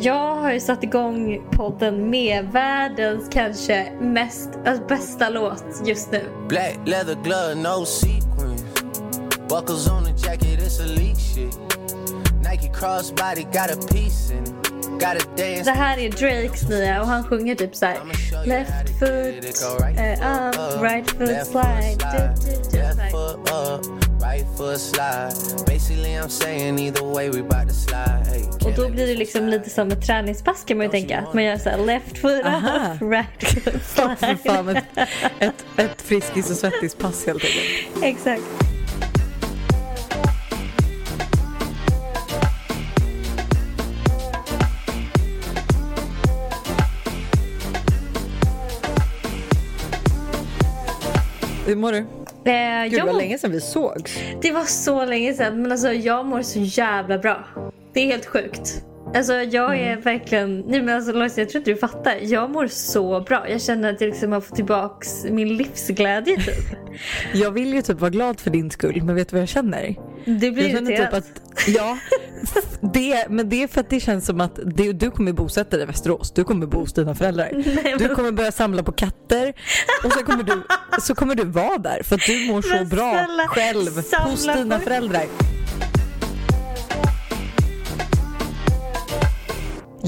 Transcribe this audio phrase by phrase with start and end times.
[0.00, 6.22] Jag har ju satt igång podden med världens kanske mest, alltså bästa låt just nu.
[6.48, 8.56] Black leather glove, no sequin.
[9.48, 11.58] Buckles on the jacket, it's elite shit.
[12.50, 14.62] Nike crossbody got a piece in it.
[15.64, 17.98] Det här är Drakes nya och han sjunger typ såhär
[18.46, 19.78] Left foot uh,
[20.48, 21.98] up, right foot slide.
[22.72, 24.01] Left foot up,
[24.32, 25.34] right foot slide.
[25.66, 28.64] Basically I'm saying either way we about to slide.
[28.64, 31.18] Och då blir det liksom lite som ett träningspass kan man ju tänka.
[31.18, 32.94] Att man gör såhär left foot Aha.
[32.94, 33.42] up, right
[33.82, 34.38] foot slide.
[34.44, 34.84] Fan, ett,
[35.38, 38.02] ett, ett friskis och svettis-pass helt enkelt.
[38.02, 38.42] Exakt.
[51.66, 52.21] Hur mår du?
[52.44, 54.18] Eh, Gud, det var länge sedan vi sågs.
[54.42, 55.62] Det var så länge sedan.
[55.62, 57.44] Men alltså jag mår så jävla bra.
[57.94, 58.84] Det är helt sjukt.
[59.14, 60.00] Alltså jag är mm.
[60.00, 62.16] verkligen, nej men alltså Lois, jag tror inte du fattar.
[62.22, 63.48] Jag mår så bra.
[63.48, 66.78] Jag känner att jag liksom har fått tillbaka min livsglädje typ.
[67.32, 69.96] jag vill ju typ vara glad för din skull, men vet du vad jag känner?
[70.24, 71.10] Du blir jag irriterad.
[71.10, 71.98] Typ att, ja,
[72.92, 75.82] det, men det är för att det känns som att det, du kommer bosätta dig
[75.82, 76.32] i Västerås.
[76.32, 77.50] Du kommer bo hos dina föräldrar.
[77.84, 79.52] Nej, du kommer börja samla på katter
[80.04, 80.62] och så kommer du,
[81.00, 85.24] så kommer du vara där för att du mår så bra själv hos dina föräldrar.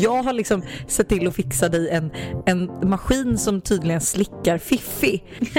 [0.05, 2.11] Jag har liksom sett till att fixa dig en,
[2.47, 5.23] en maskin som tydligen slickar Fiffi.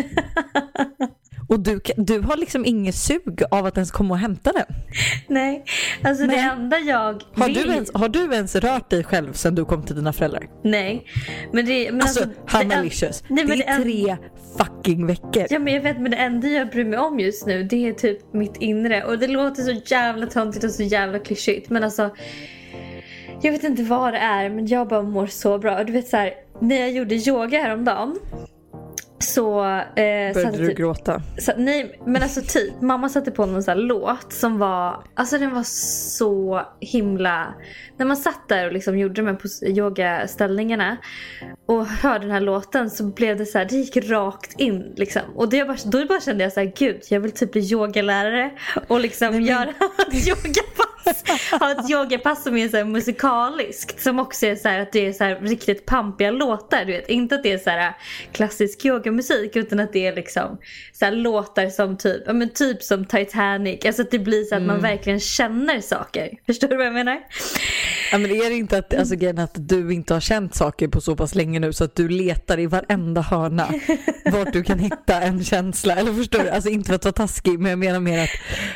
[1.47, 4.65] Och du, du har liksom inget sug av att ens komma och hämta den?
[5.27, 5.63] Nej,
[6.03, 6.35] alltså Nej.
[6.35, 7.53] det enda jag har vill...
[7.53, 10.49] Du ens, har du ens rört dig själv sedan du kom till dina föräldrar?
[10.63, 11.05] Nej.
[11.53, 14.17] Men det, men alltså, alltså Hanna Licious, det, det är tre
[14.57, 15.45] fucking veckor.
[15.49, 17.93] Ja men jag vet men det enda jag bryr mig om just nu det är
[17.93, 19.03] typ mitt inre.
[19.03, 22.11] Och det låter så jävla töntigt och så jävla klyschigt men alltså
[23.41, 25.83] jag vet inte vad det är men jag bara mår så bra.
[25.83, 28.15] Du vet så här, när jag gjorde yoga häromdagen
[29.19, 29.65] så...
[29.65, 31.21] Eh, Började du typ, gråta?
[31.37, 32.81] Så, nej men alltså typ.
[32.81, 35.03] Mamma satte på någon sån låt som var...
[35.13, 35.63] Alltså den var
[36.17, 37.53] så himla...
[37.97, 40.97] När man satt där och liksom gjorde de här yogaställningarna
[41.65, 45.21] och hörde den här låten så blev det så här, det gick rakt in liksom.
[45.35, 48.51] Och det bara, då bara kände jag så här, gud jag vill typ bli yogalärare
[48.87, 49.69] och liksom men, göra
[50.11, 50.94] yogapass
[51.59, 54.01] ha ett yogapass som är så här musikaliskt.
[54.01, 56.85] Som också är så att det är så riktigt pampiga låtar.
[56.85, 57.09] Du vet.
[57.09, 57.93] Inte att det är så här
[58.31, 60.57] klassisk yogamusik utan att det är liksom
[60.93, 63.85] så låtar som typ, ja, men typ som Titanic.
[63.85, 64.67] Alltså att det blir så att mm.
[64.67, 66.29] man verkligen känner saker.
[66.45, 67.19] Förstår du vad jag menar?
[68.11, 71.15] Ja men är det inte att, alltså, att du inte har känt saker på så
[71.15, 73.67] pass länge nu så att du letar i varenda hörna
[74.31, 75.95] vart du kan hitta en känsla.
[75.95, 76.49] Eller förstår du?
[76.49, 78.29] Alltså inte för att vara taskig men jag menar mer att,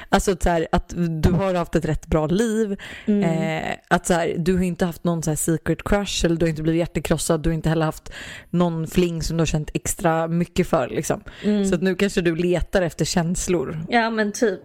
[0.10, 2.78] alltså, så här, att du har haft ett rätt bra bra liv.
[3.06, 3.24] Mm.
[3.24, 6.50] Eh, att så här, du har inte haft någon så secret crush eller du har
[6.50, 7.42] inte blivit hjärtekrossad.
[7.42, 8.14] Du har inte heller haft
[8.50, 10.88] någon fling som du har känt extra mycket för.
[10.88, 11.24] Liksom.
[11.44, 11.66] Mm.
[11.66, 13.80] Så att nu kanske du letar efter känslor.
[13.90, 14.62] Ja men typ.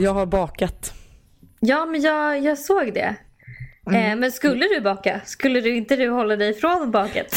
[0.00, 0.92] Jag har bakat.
[1.60, 3.16] Ja men jag, jag såg det.
[3.86, 4.12] Mm.
[4.12, 5.20] Eh, men skulle du baka?
[5.24, 7.34] Skulle du inte du hålla dig ifrån baket?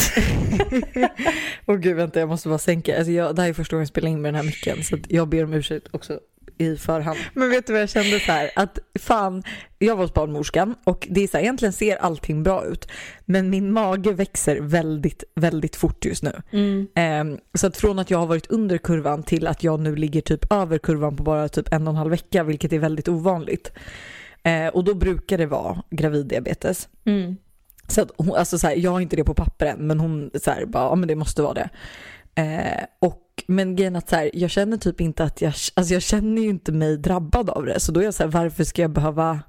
[1.66, 2.96] Åh oh, gud vänta jag måste bara sänka.
[2.96, 4.96] Alltså jag, det här är första gången jag spelar in med den här micken så
[5.08, 6.20] jag ber om ursäkt också
[6.62, 7.18] i förhand.
[7.34, 8.50] Men vet du vad jag kände så här?
[8.56, 9.42] Att fan,
[9.78, 12.88] jag var hos barnmorskan och det är så här, egentligen ser allting bra ut.
[13.24, 16.42] Men min mage växer väldigt, väldigt fort just nu.
[16.50, 16.88] Mm.
[17.30, 20.20] Um, så att från att jag har varit under kurvan till att jag nu ligger
[20.20, 23.72] typ över kurvan på bara typ en och en halv vecka, vilket är väldigt ovanligt.
[24.48, 26.88] Uh, och då brukar det vara graviddiabetes.
[27.04, 27.36] Mm.
[27.88, 30.30] Så att hon, alltså så här, jag har inte det på papper än, men hon
[30.34, 31.70] så här, bara, ja men det måste vara det.
[32.40, 36.02] Uh, och men grejen att så här, jag känner typ inte att jag, alltså jag
[36.02, 37.80] känner ju inte mig drabbad av det.
[37.80, 39.40] Så då är jag så här, varför ska jag behöva,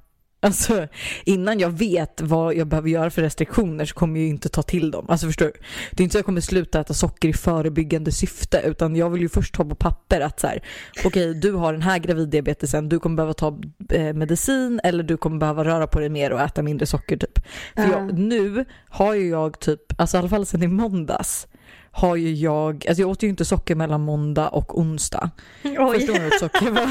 [0.42, 0.88] alltså
[1.26, 4.62] innan jag vet vad jag behöver göra för restriktioner så kommer jag ju inte ta
[4.62, 5.06] till dem.
[5.10, 5.54] Alltså förstår du?
[5.92, 9.22] Det är inte så jag kommer sluta äta socker i förebyggande syfte utan jag vill
[9.22, 10.64] ju först ha på papper att så här,
[11.06, 15.18] okej okay, du har den här graviddiabetesen, du kommer behöva ta eh, medicin eller du
[15.18, 17.40] kommer behöva röra på dig mer och äta mindre socker typ.
[17.76, 21.48] För jag, nu har ju jag typ, alltså i alla fall sedan i måndags,
[21.96, 25.32] har ju jag, alltså jag åt ju inte socker mellan måndag och onsdag.
[25.64, 25.76] Oj.
[25.94, 26.88] Första gången jag åt socker var...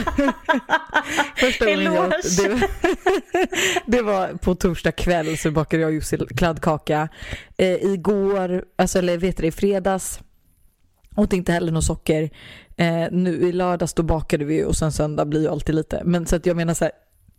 [1.36, 2.60] första gången jag åt, det, var,
[3.90, 7.08] det var på torsdag kväll så bakade jag Jussi kladdkaka.
[7.56, 10.20] Eh, igår, alltså eller vet du i fredags
[11.16, 12.30] åt inte heller något socker.
[12.76, 16.02] Eh, nu i lördags då bakade vi och sen söndag blir ju alltid lite.
[16.04, 16.92] Men så att jag menar så här,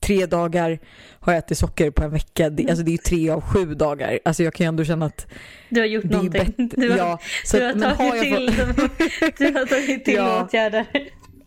[0.04, 0.80] tre dagar
[1.20, 2.50] har jag ätit socker på en vecka.
[2.50, 4.20] Det, alltså det är tre av sju dagar.
[4.26, 5.28] Alltså jag kan ju ändå känna att
[5.70, 6.54] Du har gjort någonting.
[6.76, 8.98] Du har, ja, så, du, har tagit har till, fått...
[9.38, 10.86] du har tagit till ja, åtgärder.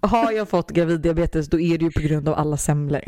[0.01, 3.05] Har jag fått graviddiabetes då är det ju på grund av alla semlor.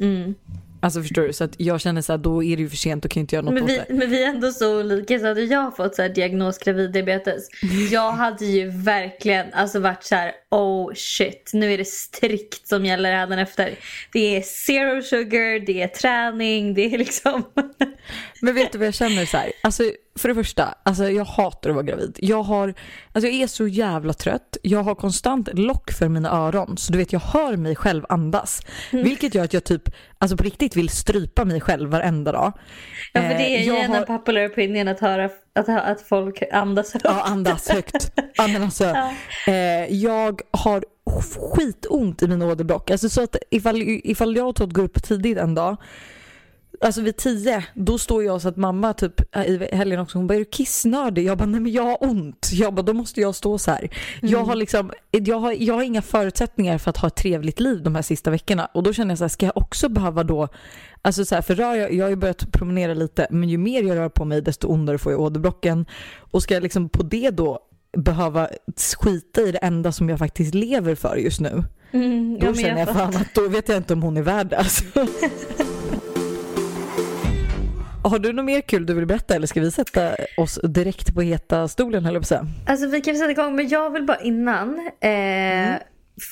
[0.00, 0.34] Mm.
[0.82, 1.32] Alltså förstår du?
[1.32, 3.34] Så att jag känner så här, då är det ju för sent, då kan inte
[3.36, 3.94] göra något men vi, åt det.
[3.94, 7.48] Men vi är ändå så olika så hade jag fått så här diagnos graviddiabetes.
[7.90, 12.84] Jag hade ju verkligen alltså varit så här, oh shit, nu är det strikt som
[12.84, 13.74] gäller efter.
[14.12, 17.44] Det är zero sugar, det är träning, det är liksom.
[18.40, 19.52] men vet du vad jag känner så här?
[19.62, 19.82] Alltså
[20.16, 22.18] för det första, alltså jag hatar att vara gravid.
[22.22, 22.74] Jag, har,
[23.12, 24.56] alltså jag är så jävla trött.
[24.62, 26.76] Jag har konstant lock för mina öron.
[26.76, 28.60] Så du vet, jag hör mig själv andas.
[28.92, 29.04] Mm.
[29.04, 29.82] Vilket gör att jag typ,
[30.18, 32.52] alltså på riktigt vill strypa mig själv varenda dag.
[33.12, 34.02] Ja, för det är ju en har...
[34.02, 37.04] popular opinion att höra att, att folk andas högt.
[37.04, 38.12] Ja, andas högt.
[38.36, 39.12] Alltså, ja.
[39.46, 40.84] eh, jag har
[41.54, 42.90] skitont i min åderbråck.
[42.90, 45.76] Alltså så att ifall, ifall jag och Todd går upp tidigt en dag
[46.80, 50.26] Alltså vid tio, då står jag så att mamma typ äh, i helgen också, hon
[50.26, 51.24] bara är du kissnödig?
[51.24, 52.50] Jag bara nej men jag har ont.
[52.52, 53.78] Jag bara då måste jag stå så här.
[53.78, 54.32] Mm.
[54.32, 57.82] Jag har liksom, jag har, jag har inga förutsättningar för att ha ett trevligt liv
[57.82, 60.48] de här sista veckorna och då känner jag så här, ska jag också behöva då
[61.04, 63.82] Alltså så här, för rör jag, jag har ju börjat promenera lite men ju mer
[63.82, 65.86] jag rör på mig desto ondare får jag åderbråcken
[66.18, 67.58] och ska jag liksom på det då
[67.96, 68.48] behöva
[69.00, 71.64] skita i det enda som jag faktiskt lever för just nu.
[71.92, 74.58] Mm, då känner jag fan att då vet jag inte om hon är värd det
[74.58, 74.84] alltså.
[78.04, 81.22] Har du något mer kul du vill berätta eller ska vi sätta oss direkt på
[81.22, 84.90] heta stolen höll jag på Alltså vi kan sätta igång men jag vill bara innan
[85.00, 85.78] eh, mm.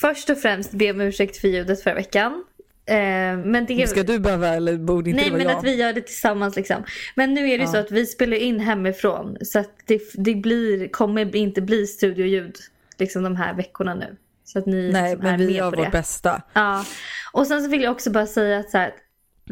[0.00, 2.44] först och främst be om ursäkt för ljudet förra veckan.
[2.86, 2.96] Eh,
[3.44, 3.86] men det...
[3.86, 5.58] Ska du behöva eller borde inte Nej men jag?
[5.58, 6.84] att vi gör det tillsammans liksom.
[7.14, 7.70] Men nu är det ja.
[7.70, 12.56] så att vi spelar in hemifrån så att det, det blir, kommer inte bli studioljud
[12.98, 14.16] liksom de här veckorna nu.
[14.44, 16.42] Så att ni Nej men vi gör vårt bästa.
[16.52, 16.84] Ja.
[17.32, 18.92] Och sen så vill jag också bara säga att så här,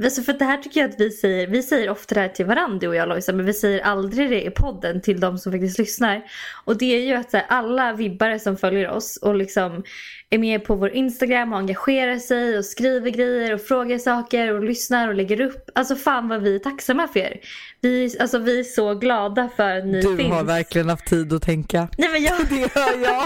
[0.04, 2.46] Alltså för det här tycker jag att vi säger, vi säger ofta det här till
[2.46, 5.52] varandra du och jag Lojsa men vi säger aldrig det i podden till de som
[5.52, 6.22] faktiskt lyssnar.
[6.64, 9.84] Och det är ju att här, alla vibbare som följer oss och liksom
[10.30, 14.64] är med på vår Instagram och engagerar sig och skriver grejer och frågar saker och
[14.64, 15.70] lyssnar och lägger upp.
[15.74, 17.40] Alltså fan vad vi är tacksamma för er.
[17.80, 20.28] Vi, alltså, vi är så glada för att ni du finns.
[20.28, 21.88] Du har verkligen haft tid att tänka.
[21.98, 22.38] Nej men jag...
[22.48, 23.22] Det hör jag.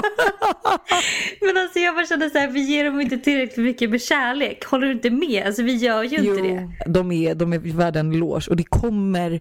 [1.40, 4.64] men alltså jag bara känner så här, vi ger dem inte tillräckligt mycket med kärlek.
[4.64, 5.46] Håller du inte med?
[5.46, 6.90] Alltså vi gör ju jo, inte det.
[6.92, 9.40] De är, de är värda en eloge och det kommer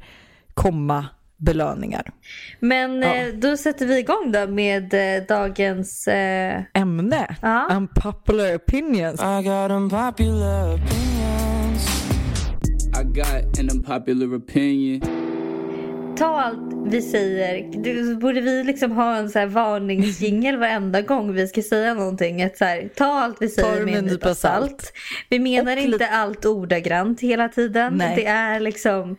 [0.54, 1.06] komma
[1.42, 2.12] belöningar.
[2.60, 3.16] Men ja.
[3.16, 6.62] eh, då sätter vi igång då med eh, dagens eh...
[6.74, 7.36] ämne.
[7.42, 7.68] Ja.
[7.72, 9.22] Unpopular opinions.
[9.22, 11.02] I got unpopular opinions.
[13.00, 15.02] I got an unpopular opinion.
[16.18, 17.82] Ta allt vi säger.
[17.84, 22.44] Du, borde vi liksom ha en så här varningsjingel varenda gång vi ska säga någonting?
[22.44, 24.94] Att så här, ta allt vi säger med en nypa salt.
[25.30, 27.94] Vi menar och inte allt ordagrant hela tiden.
[27.94, 28.16] Nej.
[28.16, 29.18] Det är liksom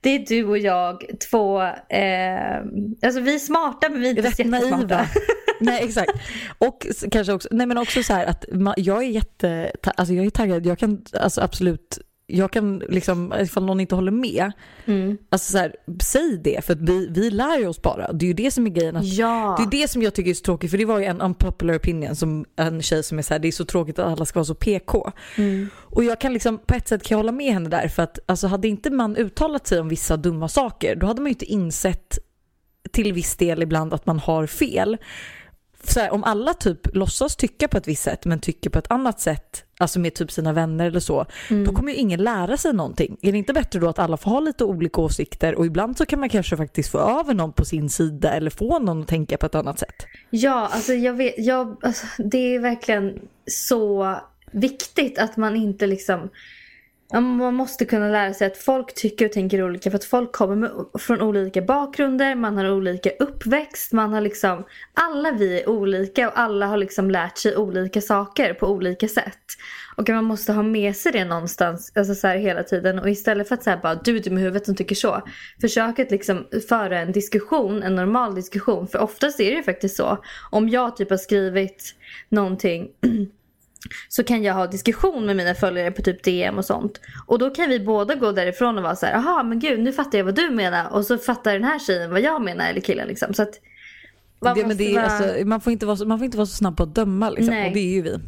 [0.00, 2.56] det är du och jag, två, eh,
[3.02, 5.06] alltså vi är smarta men vi är inte Rätt jättesmarta.
[5.60, 6.12] nej exakt.
[6.58, 8.44] Och kanske också, nej men också så här att
[8.76, 11.98] jag är jätte, alltså jag är taggad, jag kan alltså absolut
[12.32, 14.52] jag kan liksom, ifall någon inte håller med,
[14.84, 15.18] mm.
[15.30, 18.12] alltså så här, säg det för att vi, vi lär ju oss bara.
[18.12, 18.96] Det är ju det som är grejen.
[18.96, 19.56] Att, ja.
[19.58, 21.76] Det är det som jag tycker är så tråkigt för det var ju en unpopular
[21.76, 24.38] opinion som en tjej som är så här, det är så tråkigt att alla ska
[24.38, 25.12] vara så PK.
[25.36, 25.68] Mm.
[25.76, 28.18] Och jag kan liksom, på ett sätt kan jag hålla med henne där för att
[28.26, 31.44] alltså hade inte man uttalat sig om vissa dumma saker då hade man ju inte
[31.44, 32.18] insett
[32.92, 34.96] till viss del ibland att man har fel
[35.96, 39.20] här, om alla typ låtsas tycka på ett visst sätt men tycker på ett annat
[39.20, 41.64] sätt, alltså med typ sina vänner eller så, mm.
[41.64, 43.16] då kommer ju ingen lära sig någonting.
[43.22, 46.06] Är det inte bättre då att alla får ha lite olika åsikter och ibland så
[46.06, 49.36] kan man kanske faktiskt få över någon på sin sida eller få någon att tänka
[49.36, 50.06] på ett annat sätt?
[50.30, 54.16] Ja, alltså jag vet, jag, alltså, det är verkligen så
[54.52, 56.30] viktigt att man inte liksom
[57.12, 60.56] man måste kunna lära sig att folk tycker och tänker olika för att folk kommer
[60.56, 64.64] med, från olika bakgrunder, man har olika uppväxt, man har liksom
[64.94, 69.38] Alla vi är olika och alla har liksom lärt sig olika saker på olika sätt.
[69.96, 73.48] Och man måste ha med sig det någonstans alltså så här, hela tiden och istället
[73.48, 75.22] för att säga bara du är dum i huvudet som tycker så.
[75.60, 78.88] Försök att liksom föra en diskussion, en normal diskussion.
[78.88, 80.18] För oftast är det ju faktiskt så.
[80.50, 81.94] Om jag typ har skrivit
[82.28, 82.88] någonting
[84.08, 87.00] så kan jag ha diskussion med mina följare på typ DM och sånt.
[87.26, 89.92] Och då kan vi båda gå därifrån och vara så här, jaha men gud nu
[89.92, 92.80] fattar jag vad du menar och så fattar den här tjejen vad jag menar eller
[92.80, 93.34] killen liksom.
[93.34, 93.60] Så att
[94.40, 95.06] man, det, men det är, vara...
[95.06, 97.30] alltså, man, får inte vara så, man får inte vara så snabb på att döma
[97.30, 98.18] liksom, och det är ju vi.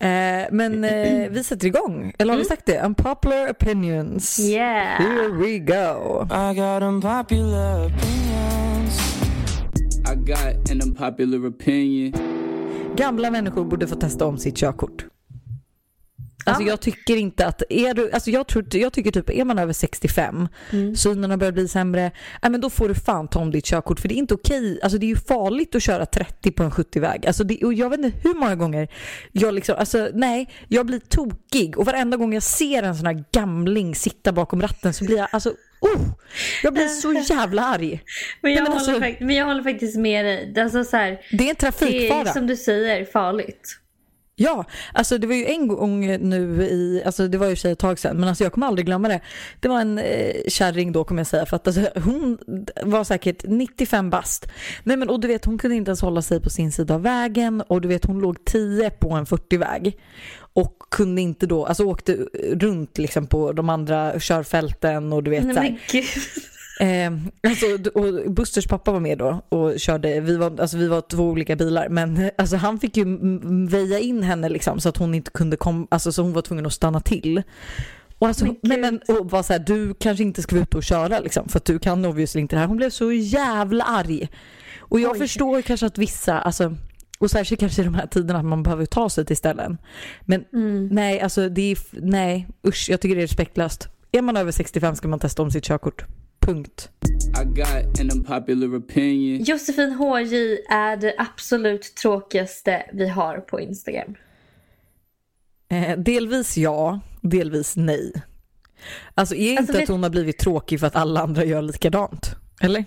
[0.00, 2.12] Eh, men eh, vi sätter igång.
[2.18, 2.38] Eller har mm.
[2.38, 2.80] vi sagt det?
[2.80, 4.40] Unpopular opinions.
[4.40, 5.02] Yeah.
[5.02, 6.26] Here we go.
[6.30, 9.00] I got unpopular opinions.
[10.06, 12.12] I got an unpopular opinion.
[12.98, 15.04] Gamla människor borde få testa om sitt körkort.
[16.44, 19.58] Alltså jag tycker inte att, är du, alltså jag, tror, jag tycker typ är man
[19.58, 20.96] över 65, mm.
[20.96, 22.10] synen har börjat bli sämre,
[22.42, 24.80] äh, men då får du fan ta om ditt körkort för det är inte okej,
[24.82, 27.26] alltså det är ju farligt att köra 30 på en 70-väg.
[27.26, 28.88] Alltså det, och jag vet inte hur många gånger
[29.32, 33.24] jag liksom, alltså nej, jag blir tokig och varenda gång jag ser en sån här
[33.32, 36.00] gamling sitta bakom ratten så blir jag alltså Oh,
[36.62, 38.02] jag blir så jävla arg.
[38.40, 40.62] Men jag, men alltså, håller, men jag håller faktiskt med dig.
[40.62, 42.24] Alltså så här, det är en trafikfara.
[42.24, 43.78] Det är som du säger farligt.
[44.40, 47.78] Ja, alltså det var ju en gång nu i, alltså det var ju sig ett
[47.78, 49.20] tag sedan, men alltså jag kommer aldrig glömma det.
[49.60, 52.38] Det var en eh, kärring då kommer jag säga, för att alltså, hon
[52.82, 54.48] var säkert 95 bast.
[54.82, 57.02] Nej men och du vet hon kunde inte ens hålla sig på sin sida av
[57.02, 59.98] vägen och du vet hon låg 10 på en 40-väg.
[60.52, 62.12] Och kunde inte då, alltså åkte
[62.52, 65.78] runt liksom på de andra körfälten och du vet Nej, så här.
[66.80, 71.00] Eh, alltså, och Busters pappa var med då och körde, vi var, alltså, vi var
[71.00, 73.04] två olika bilar men alltså, han fick ju
[73.68, 76.66] väja in henne liksom så att hon inte kunde komma, alltså så hon var tvungen
[76.66, 77.42] att stanna till.
[78.18, 80.76] Och, alltså, men, men, men, och var så här, du kanske inte ska vara ute
[80.76, 82.66] och köra liksom för att du kan obviously inte det här.
[82.66, 84.28] Hon blev så jävla arg.
[84.78, 85.18] Och jag Oj.
[85.18, 86.76] förstår kanske att vissa, alltså
[87.18, 89.78] och särskilt kanske i de här tiderna att man behöver ta sig till ställen.
[90.24, 90.86] Men mm.
[90.86, 93.88] nej, alltså det är, nej usch, jag tycker det är respektlöst.
[94.12, 96.04] Är man över 65 ska man testa om sitt körkort.
[96.48, 96.90] Punkt.
[99.48, 104.14] Josefin HJ är det absolut tråkigaste vi har på Instagram.
[105.70, 108.12] Eh, delvis ja, delvis nej.
[109.14, 112.36] Alltså är alltså, inte att hon har blivit tråkig för att alla andra gör likadant?
[112.60, 112.84] Eller?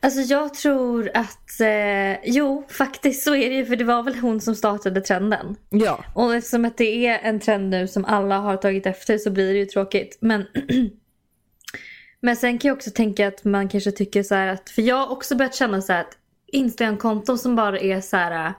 [0.00, 4.14] Alltså jag tror att, eh, jo faktiskt så är det ju för det var väl
[4.14, 5.56] hon som startade trenden.
[5.68, 6.04] Ja.
[6.14, 9.52] Och eftersom att det är en trend nu som alla har tagit efter så blir
[9.52, 10.18] det ju tråkigt.
[10.20, 10.44] Men
[12.20, 15.12] Men sen kan jag också tänka att man kanske tycker så att, för jag har
[15.12, 18.52] också börjat känna så att Instagram-konton som bara är så här,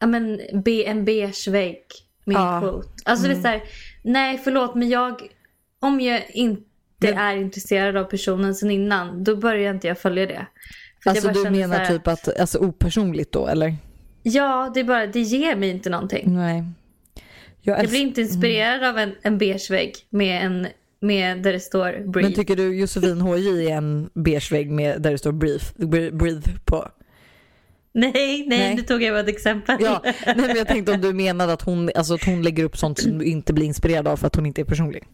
[0.00, 1.84] ja men en beige vägg
[2.24, 2.60] med ja.
[2.60, 2.88] quote.
[3.04, 3.42] Alltså mm.
[3.42, 3.60] det är mm.
[3.60, 5.22] så här, nej förlåt men jag,
[5.80, 6.62] om jag inte
[6.98, 10.46] men, är intresserad av personen sen innan, då börjar inte jag följa det.
[11.02, 13.76] För alltså du menar här, typ att, alltså opersonligt då eller?
[14.22, 16.34] Ja, det är bara, det ger mig inte någonting.
[16.34, 16.64] Nej.
[17.60, 18.90] Jag, jag blir inte inspirerad mm.
[18.90, 20.66] av en, en beige vägg med en
[21.00, 22.28] med där det står breathe.
[22.28, 26.50] Men tycker du Josefin HJ är en beige vägg med där det står breathe, breathe
[26.64, 26.88] på?
[27.92, 29.76] Nej, nej, nej, nu tog jag bara ett exempel.
[29.80, 32.76] Ja, nej, men jag tänkte om du menade att hon, alltså, att hon lägger upp
[32.76, 35.04] sånt som du inte blir inspirerad av för att hon inte är personlig.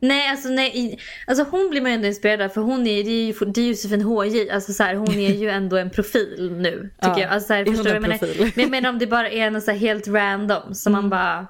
[0.00, 0.98] Nej, alltså nej.
[1.26, 3.60] Alltså hon blir man ju ändå inspirerad av för hon är, det är ju det
[3.60, 4.50] är Josefin HJ.
[4.50, 6.90] Alltså så här, hon är ju ändå en profil nu.
[7.00, 7.30] Tycker ja, jag.
[7.30, 8.00] Alltså, så här, förstår du?
[8.00, 11.02] Men, men jag menar om det bara är något så helt random som mm.
[11.02, 11.46] man bara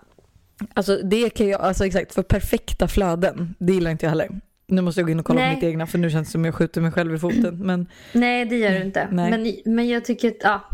[0.74, 4.28] Alltså det kan jag, alltså exakt, för perfekta flöden, det gillar inte jag heller.
[4.68, 5.50] Nu måste jag gå in och kolla Nej.
[5.50, 7.58] på mitt egna för nu känns det som jag skjuter mig själv i foten.
[7.58, 7.86] Men...
[8.12, 9.08] Nej det gör du inte.
[9.10, 10.70] Men, men jag tycker att, ja.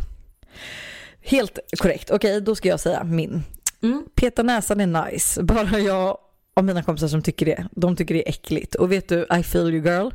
[1.20, 2.10] Helt korrekt.
[2.10, 3.42] Okej, då ska jag säga min.
[3.82, 4.04] Mm.
[4.14, 5.42] Peta näsan är nice.
[5.42, 6.18] Bara jag
[6.54, 7.66] och mina kompisar som tycker det.
[7.70, 8.74] De tycker det är äckligt.
[8.74, 10.10] Och vet du, I feel you girl.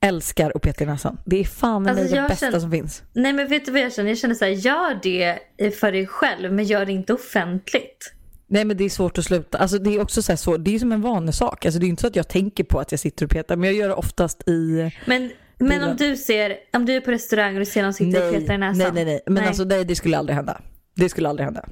[0.00, 1.18] Älskar att peta i näsan.
[1.24, 3.02] Det är fan alltså, det bästa känner, som finns.
[3.12, 4.08] Nej men vet du vad jag känner?
[4.08, 8.12] Jag känner så här, gör det för dig själv men gör det inte offentligt.
[8.52, 9.58] Nej men det är svårt att sluta.
[9.58, 11.66] Alltså det är också så, så det är som en vanesak.
[11.66, 13.68] Alltså det är inte så att jag tänker på att jag sitter och petar men
[13.68, 17.54] jag gör det oftast i Men, men om du ser, om du är på restaurang
[17.54, 18.78] och du ser någon sitta nej, och peta i näsan.
[18.78, 19.20] Nej nej nej.
[19.26, 19.46] Men nej.
[19.46, 20.60] alltså nej, det skulle aldrig hända.
[20.94, 21.64] Det skulle aldrig hända.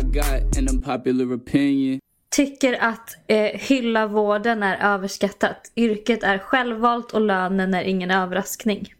[0.00, 2.00] I got an unpopular opinion.
[2.30, 5.72] Tycker att eh, hylla vården är överskattat.
[5.76, 8.94] Yrket är självvalt och lönen är ingen överraskning.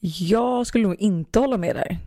[0.00, 1.98] Jag skulle nog inte hålla med där.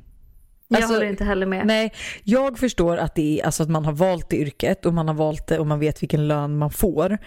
[0.68, 1.68] Jag alltså, håller inte heller med.
[1.68, 1.94] Nej,
[2.24, 5.16] jag förstår att, det är, alltså att man har valt det yrket och man har
[5.16, 7.18] valt det och man vet vilken lön man får.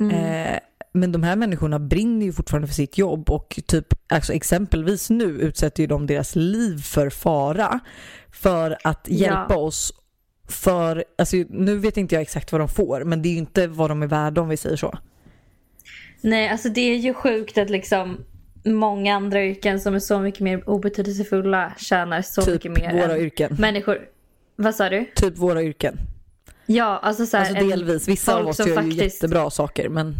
[0.00, 0.14] Mm.
[0.14, 0.58] Eh,
[0.92, 5.24] men de här människorna brinner ju fortfarande för sitt jobb och typ, alltså exempelvis nu
[5.24, 7.80] utsätter ju de deras liv för fara
[8.32, 9.56] för att hjälpa ja.
[9.56, 9.92] oss
[10.48, 13.66] för, alltså nu vet inte jag exakt vad de får men det är ju inte
[13.66, 14.98] vad de är värda om vi säger så.
[16.20, 18.24] Nej, alltså det är ju sjukt att liksom
[18.64, 23.18] många andra yrken som är så mycket mer obetydelsefulla tjänar så typ mycket mer våra
[23.18, 23.56] yrken.
[23.58, 23.98] människor.
[24.56, 25.04] Vad sa du?
[25.14, 25.98] Typ våra yrken.
[26.66, 28.08] Ja, alltså så här, Alltså delvis.
[28.08, 28.98] Vissa av oss gör faktiskt...
[28.98, 30.14] ju jättebra saker men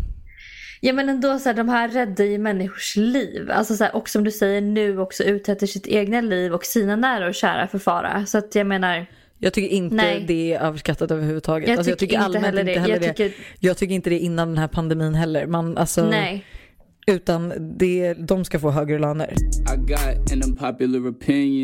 [0.84, 3.50] Ja men ändå så här, de här räddar ju människors liv.
[3.50, 6.96] Alltså så här, och som du säger nu också utsätter sitt egna liv och sina
[6.96, 8.26] nära och kära för fara.
[8.26, 9.06] Så att jag menar.
[9.38, 10.24] Jag tycker inte nej.
[10.28, 11.68] det är överskattat överhuvudtaget.
[11.68, 12.72] Jag, alltså, jag tycker, inte heller det.
[12.72, 13.08] heller jag det.
[13.08, 13.32] Tycker...
[13.58, 15.46] Jag tycker inte det innan den här pandemin heller.
[15.46, 16.10] Man, alltså...
[16.10, 16.44] Nej.
[17.06, 19.34] Utan det, de ska få högre löner.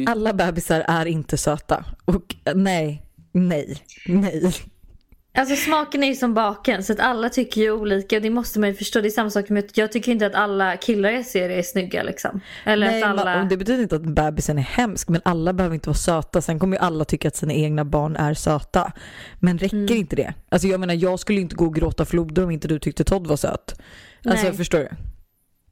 [0.07, 1.85] Alla bebisar är inte söta.
[2.05, 4.53] Och nej, nej, nej.
[5.35, 8.61] Alltså smaken är ju som baken så att alla tycker ju olika och det måste
[8.61, 9.01] man ju förstå.
[9.01, 12.03] Det är samma sak med jag tycker inte att alla killar jag ser är snygga
[12.03, 12.41] liksom.
[12.65, 13.45] Eller Nej, att alla...
[13.45, 16.41] det betyder inte att bebisen är hemsk men alla behöver inte vara söta.
[16.41, 18.93] Sen kommer ju alla tycka att sina egna barn är söta.
[19.39, 19.97] Men räcker mm.
[19.97, 20.35] inte det?
[20.49, 23.27] Alltså jag menar jag skulle inte gå och gråta floder om inte du tyckte Todd
[23.27, 23.81] var söt.
[24.25, 24.57] Alltså nej.
[24.57, 24.89] förstår du?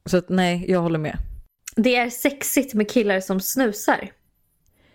[0.09, 1.19] Så att nej, jag håller med.
[1.77, 4.11] Det är sexigt med killar som snusar.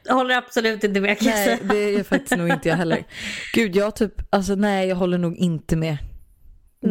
[0.06, 1.74] Jag håller absolut inte med kan Nej, jag säga.
[1.74, 3.04] det är faktiskt nog inte jag heller.
[3.54, 5.98] Gud, jag typ, alltså nej, jag håller nog inte med.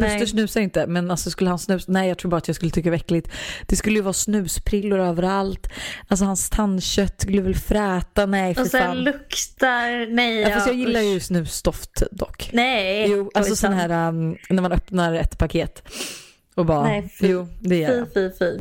[0.00, 2.70] Buster snusar inte, men alltså skulle han snusa, nej jag tror bara att jag skulle
[2.70, 3.30] tycka det var äckligt.
[3.66, 5.68] Det skulle ju vara snusprillor överallt.
[6.08, 10.40] Alltså hans tandkött skulle väl fräta, nej för Och sen luktar, nej.
[10.40, 12.50] Ja, fast jag gillar ju snusstoft dock.
[12.52, 13.10] Nej.
[13.10, 15.82] Jo, alltså sån här um, när man öppnar ett paket.
[16.54, 18.14] Och bara, nej, fy, jo det gör jag.
[18.14, 18.58] Fy, fy, fy.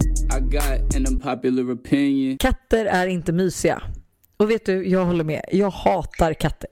[2.37, 3.81] Katter är inte mysiga.
[4.37, 5.41] Och vet du, jag håller med.
[5.51, 6.69] Jag hatar katter.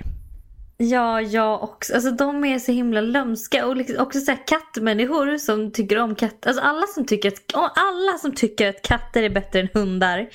[0.77, 1.93] Ja, jag också.
[1.93, 6.15] Alltså de är så himla lömska och liksom också så här, kattmänniskor som tycker om
[6.15, 6.49] katter.
[6.49, 10.29] Alltså alla som tycker att, alla som tycker att katter är bättre än hundar.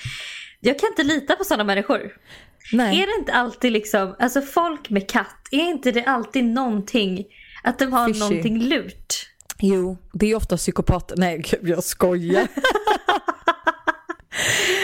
[0.60, 2.12] Jag kan inte lita på sådana människor.
[2.72, 3.02] Nej.
[3.02, 7.24] Är det inte alltid liksom, alltså folk med katt, är inte det alltid någonting,
[7.62, 8.20] att de har Fishy.
[8.20, 9.33] någonting lurt?
[9.58, 11.16] Jo, det är ofta psykopater.
[11.16, 12.48] Nej, jag skojar.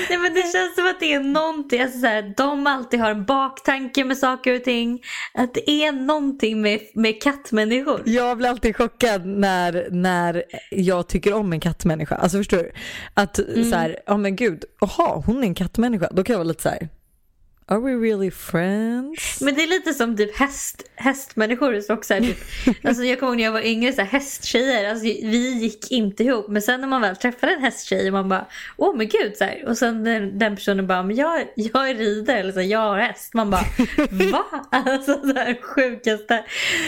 [0.09, 3.11] Nej men det känns som att det är någonting, alltså så här, de alltid har
[3.11, 5.03] en baktanke med saker och ting.
[5.35, 8.03] Att det är någonting med, med kattmänniskor.
[8.05, 12.15] Jag blir alltid chockad när, när jag tycker om en kattmänniska.
[12.15, 12.73] Alltså förstår du?
[13.15, 13.71] Att mm.
[13.71, 16.09] så här, ja men gud, jaha hon är en kattmänniska.
[16.13, 16.89] Då kan jag vara lite så här,
[17.71, 19.41] Are we really friends?
[19.41, 21.81] Men det är lite som typ häst, hästmänniskor.
[21.81, 22.39] Så också typ,
[22.85, 24.91] alltså jag kommer ihåg när jag var yngre, så här, hästtjejer.
[24.91, 26.49] Alltså, vi gick inte ihop.
[26.49, 28.47] Men sen när man väl träffade en hästtjej man bara,
[28.77, 29.37] åh men gud.
[29.37, 29.65] Så här.
[29.69, 32.79] Och sen den, den personen bara, men jag, jag är rider eller så här, jag
[32.79, 33.35] har häst.
[33.35, 33.65] Man bara,
[34.33, 34.45] va?
[34.71, 36.45] Alltså det här sjukaste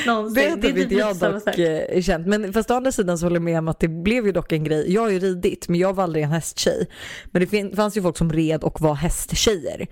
[0.07, 0.35] någonsin.
[0.35, 2.27] Det, är typ inte jag dock eh, känt.
[2.27, 4.53] Men fast å andra sidan så håller jag med om att det blev ju dock
[4.53, 4.93] en grej.
[4.93, 6.89] Jag har ju ridit men jag var aldrig en hästtjej.
[7.25, 9.87] Men det fanns ju folk som red och var hästtjejer.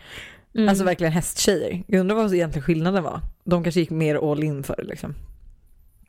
[0.54, 0.68] Mm.
[0.68, 1.82] Alltså verkligen hästtjejer.
[1.86, 3.20] Jag undrar vad egentligen skillnaden var.
[3.44, 5.14] De kanske gick mer all in för det liksom.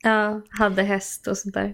[0.03, 1.73] Ja, hade häst och sånt där.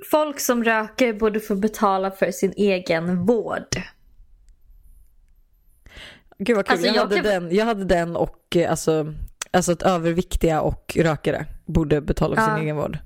[0.10, 3.76] Folk som röker borde få betala för sin egen vård.
[6.38, 7.24] Gud vad kul, alltså, jag, jag, hade kan...
[7.24, 9.14] den, jag hade den och eh, alltså,
[9.50, 12.56] alltså att överviktiga och rökare borde betala för ja.
[12.56, 12.98] sin egen vård.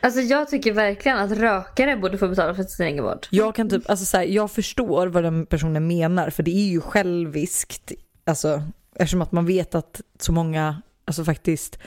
[0.00, 3.26] Alltså jag tycker verkligen att rökare borde få betala för sin egen vård.
[3.30, 6.70] Jag kan typ, alltså så här, jag förstår vad den personen menar för det är
[6.70, 7.92] ju själviskt.
[8.24, 8.62] Alltså
[8.94, 11.78] eftersom att man vet att så många, alltså faktiskt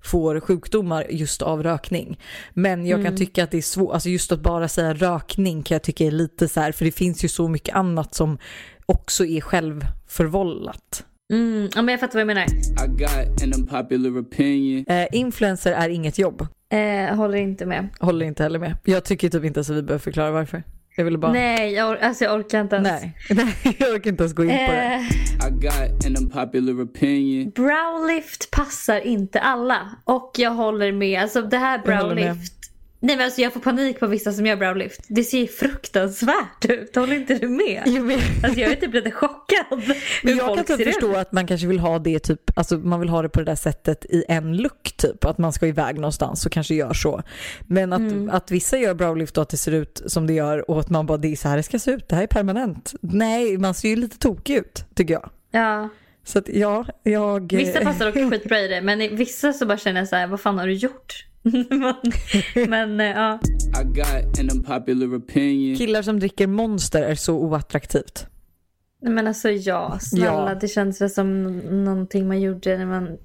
[0.00, 2.20] får sjukdomar just av rökning.
[2.54, 3.16] Men jag kan mm.
[3.16, 6.10] tycka att det är svårt, alltså just att bara säga rökning kan jag tycka är
[6.10, 8.38] lite så här, för det finns ju så mycket annat som
[8.86, 11.04] också är självförvållat.
[11.32, 12.46] Mm, ja, men jag fattar vad du menar.
[14.88, 16.46] Eh, influencer är inget jobb.
[16.72, 17.88] Eh, håller inte med.
[18.00, 18.76] Håller inte heller med.
[18.84, 20.62] Jag tycker typ inte ens att vi behöver förklara varför.
[20.96, 21.32] Jag ville bara...
[21.32, 22.88] Nej, jag, or alltså jag orkar inte ens.
[23.02, 24.94] Nej, Nej jag orkar inte ens gå in på det.
[24.94, 25.02] Eh,
[27.54, 29.96] browlift passar inte alla.
[30.04, 31.22] Och jag håller med.
[31.22, 32.57] Alltså det här browlift
[33.00, 35.00] Nej men alltså jag får panik på vissa som gör browlift.
[35.08, 36.96] Det ser fruktansvärt ut.
[36.96, 37.82] Håller inte du med?
[37.86, 38.18] Jo, men...
[38.44, 39.96] Alltså jag är typ lite chockad.
[40.22, 43.08] Men jag kan typ förstå att man kanske vill ha det typ, alltså man vill
[43.08, 45.24] ha det på det där sättet i en look typ.
[45.24, 47.22] Att man ska iväg någonstans och kanske gör så.
[47.66, 48.30] Men att, mm.
[48.30, 51.06] att vissa gör browlift och att det ser ut som det gör och att man
[51.06, 52.94] bara det är så här det ska se ut, det här är permanent.
[53.00, 55.30] Nej, man ser ju lite tokig ut tycker jag.
[55.50, 55.88] Ja.
[56.24, 57.52] Så att ja, jag...
[57.52, 60.40] Vissa passar också skitbra i det men vissa så bara känner jag så här, vad
[60.40, 61.24] fan har du gjort?
[62.68, 63.40] men, eh, ja.
[65.78, 68.26] Killar som dricker Monster är så oattraktivt.
[69.02, 70.50] Men alltså ja, snälla.
[70.50, 70.54] Ja.
[70.60, 73.18] Det känns väl som någonting man gjorde när man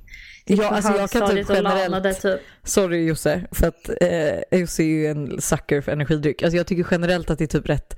[0.46, 2.40] Ja, alltså jag kan typ generellt, lanade, typ.
[2.64, 6.44] sorry Josse, för att eh, Josse är ju en sucker för energidryck.
[6.44, 7.98] Alltså jag tycker generellt att det är typ rätt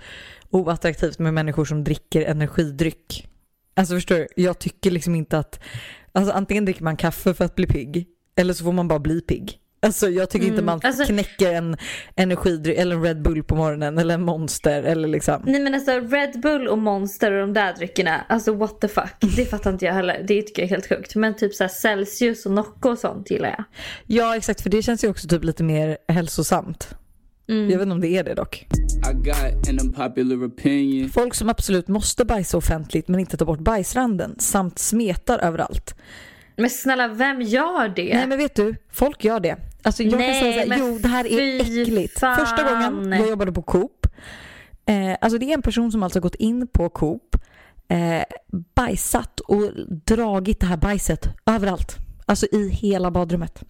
[0.49, 3.27] oattraktivt med människor som dricker energidryck.
[3.73, 5.59] Alltså förstår du, jag tycker liksom inte att,
[6.11, 9.21] alltså antingen dricker man kaffe för att bli pigg, eller så får man bara bli
[9.21, 9.59] pigg.
[9.85, 10.53] Alltså jag tycker mm.
[10.53, 11.77] inte man alltså, knäcker en
[12.15, 15.41] energidryck eller en Red Bull på morgonen eller en Monster eller liksom.
[15.45, 19.35] Nej men alltså Red Bull och Monster och de där dryckerna, alltså what the fuck.
[19.35, 20.25] Det fattar inte jag heller.
[20.27, 21.15] Det tycker jag är helt sjukt.
[21.15, 23.63] Men typ såhär Celsius och Nocco och sånt gillar jag.
[24.07, 26.95] Ja exakt för det känns ju också typ lite mer hälsosamt.
[27.49, 27.69] Mm.
[27.69, 28.67] Jag vet inte om det är det dock.
[31.13, 35.95] Folk som absolut måste bajsa offentligt men inte tar bort bajsranden samt smetar överallt.
[36.55, 38.15] Men snälla, vem gör det?
[38.15, 39.57] Nej men vet du, folk gör det.
[39.81, 42.19] Alltså jag Nej, kan säga såhär, jo det här är äckligt.
[42.19, 42.35] Fan.
[42.35, 44.07] Första gången jag jobbade på Coop,
[44.85, 47.35] eh, alltså det är en person som alltså gått in på Coop
[47.87, 48.23] eh,
[48.75, 49.71] bajsat och
[50.05, 51.97] dragit det här bajset överallt.
[52.25, 53.63] Alltså i hela badrummet.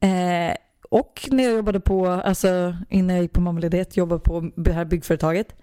[0.00, 0.56] Eh,
[0.90, 4.84] och när jag jobbade på, alltså innan jag gick på mammaledighet, jobbade på det här
[4.84, 5.54] byggföretaget.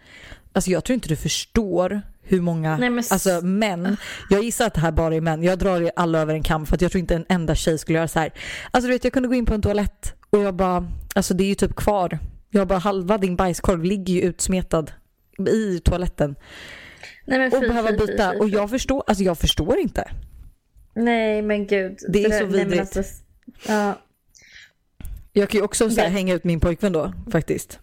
[0.53, 3.03] Alltså jag tror inte du förstår hur många Nej, men...
[3.09, 3.97] alltså, män,
[4.29, 6.75] jag gissar att det här bara är män, jag drar alla över en kam för
[6.75, 8.33] att jag tror inte en enda tjej skulle göra så här.
[8.71, 11.43] Alltså du vet jag kunde gå in på en toalett och jag bara, alltså det
[11.43, 12.19] är ju typ kvar.
[12.49, 14.91] Jag bara halva din bajskorv ligger ju utsmetad
[15.49, 16.35] i toaletten.
[17.25, 18.31] Nej, fy, och behöva byta.
[18.31, 20.11] Fy, fy, och jag förstår, alltså jag förstår inte.
[20.95, 21.97] Nej men gud.
[22.09, 22.97] Det är så vidrigt.
[22.97, 23.03] Alltså,
[23.67, 23.93] ja.
[25.33, 27.79] Jag kan ju också så här, hänga ut min pojkvän då faktiskt.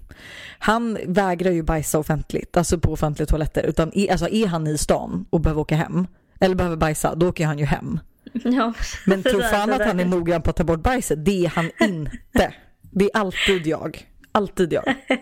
[0.59, 3.63] Han vägrar ju bajsa offentligt, alltså på offentliga toaletter.
[3.63, 6.07] Utan är, alltså, är han i stan och behöver åka hem,
[6.41, 8.01] eller behöver bajsa, då åker han ju hem.
[8.45, 8.73] Ja,
[9.07, 11.71] Men tro fan att han är noggrann på att ta bort bajset, det är han
[11.81, 12.55] inte.
[12.91, 14.09] Det är alltid jag.
[14.33, 14.95] Alltid jag.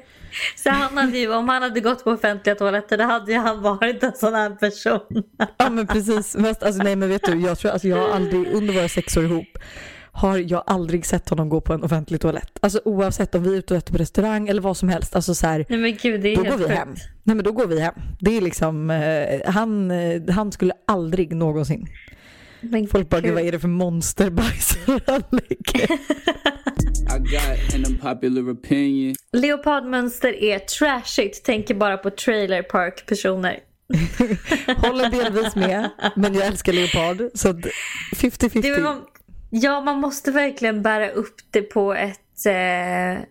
[0.57, 3.63] Så han hade ju, om han hade gått på offentliga toaletter då hade ju han
[3.63, 5.23] varit en sån här person.
[5.57, 6.37] Ja men precis.
[6.37, 9.25] alltså, nej men vet du, jag tror alltså jag har aldrig under våra sex år
[9.25, 9.59] ihop
[10.17, 12.59] har jag aldrig sett honom gå på en offentlig toalett.
[12.61, 15.17] Alltså oavsett om vi är ute och äter på restaurang eller vad som helst.
[15.17, 16.95] Alltså så här, Nej men gud, det är då går vi hem.
[17.23, 17.95] Nej men då går vi hem.
[18.21, 21.87] Det är liksom, eh, han, eh, han skulle aldrig någonsin.
[22.61, 25.89] Men Folk bara, gud vad är det för monsterbajs han lägger?
[29.33, 33.59] Leopardmönster är trashigt, tänker bara på trailer park personer.
[34.77, 37.31] Håller delvis med, men jag älskar leopard.
[37.35, 38.97] Så 50-50.
[39.51, 43.25] Ja, man måste verkligen bära upp det på ett eh,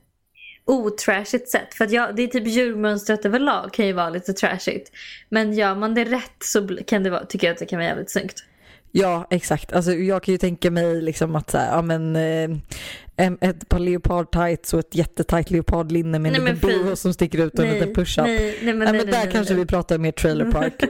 [0.65, 1.73] otrashigt sätt.
[1.73, 4.91] För att jag, det är typ djurmönstret överlag kan ju vara lite trashigt.
[5.29, 7.87] Men gör man det rätt så kan det vara, tycker jag att det kan vara
[7.87, 8.43] jävligt snyggt.
[8.91, 9.73] Ja, exakt.
[9.73, 12.57] Alltså, jag kan ju tänka mig liksom att så här, ja, men, eh,
[13.17, 17.65] ett par leopardtights och ett jättetajt leopardlinne med en liten boho som sticker ut och
[17.65, 18.25] en liten push-up.
[18.25, 20.73] Nej, nej, men, nej, men där kanske vi pratar mer trailer park.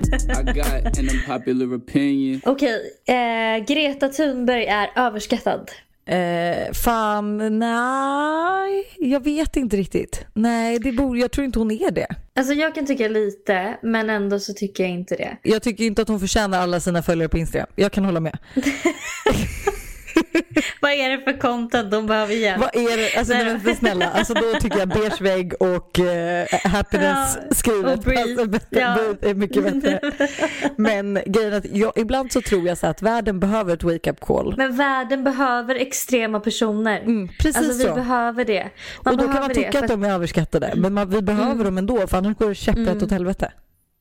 [2.44, 5.72] Okej, okay, eh, Greta Thunberg är överskattad.
[6.08, 10.26] Eh, fan, nej, jag vet inte riktigt.
[10.34, 12.08] Nej, det borde, jag tror inte hon är det.
[12.34, 15.38] Alltså jag kan tycka lite, men ändå så tycker jag inte det.
[15.44, 17.68] Jag tycker inte att hon förtjänar alla sina följare på Instagram.
[17.76, 18.38] Jag kan hålla med.
[20.82, 22.62] Vad är det för content de behöver hjälp?
[22.62, 23.17] Vad är det?
[23.17, 28.08] Alltså nej, men snälla, alltså då tycker jag beige vägg och uh, happiness ja, skrivet
[28.08, 28.97] alltså, bättre, ja.
[29.21, 29.99] är mycket bättre.
[30.78, 34.19] Men grejen är att jag, ibland så tror jag så att världen behöver ett wake-up
[34.19, 34.54] call.
[34.58, 36.99] Men världen behöver extrema personer.
[36.99, 37.88] Mm, precis alltså, så.
[37.88, 38.69] vi behöver det.
[39.04, 41.51] Man och då kan man tycka det, att de är överskattade, men man, vi behöver
[41.51, 41.63] mm.
[41.63, 43.04] dem ändå för annars går det käpprätt mm.
[43.04, 43.51] åt helvete.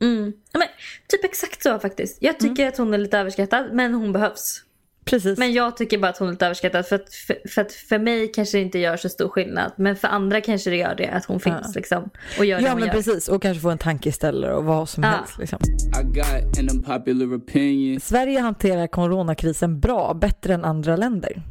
[0.03, 0.33] Mm.
[0.53, 0.68] Men,
[1.09, 2.18] typ exakt så faktiskt.
[2.20, 2.68] Jag tycker mm.
[2.68, 4.62] att hon är lite överskattad men hon behövs.
[5.05, 5.38] Precis.
[5.38, 6.87] Men jag tycker bara att hon är lite överskattad.
[6.87, 9.73] För att för, för, att för mig kanske det inte gör så stor skillnad.
[9.77, 11.09] Men för andra kanske det gör det.
[11.09, 11.73] Att hon finns ja.
[11.75, 12.11] liksom.
[12.38, 12.93] Och gör ja det men gör.
[12.93, 13.29] precis.
[13.29, 15.11] Och kanske få en tankeställare och vad som ja.
[15.11, 15.38] helst.
[15.38, 15.59] Liksom.
[18.01, 20.14] Sverige hanterar coronakrisen bra.
[20.14, 21.43] Bättre än andra länder.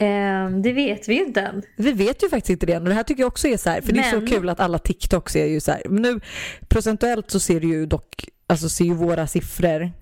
[0.00, 1.62] Um, det vet vi ju inte än.
[1.76, 2.76] Vi vet ju faktiskt inte det.
[2.76, 3.96] Och det här tycker jag också är så här, för men...
[3.96, 5.82] det är så kul att alla TikToks är ju så här.
[5.88, 6.20] Men nu
[6.68, 9.92] procentuellt så ser du ju dock, alltså ser ju våra siffror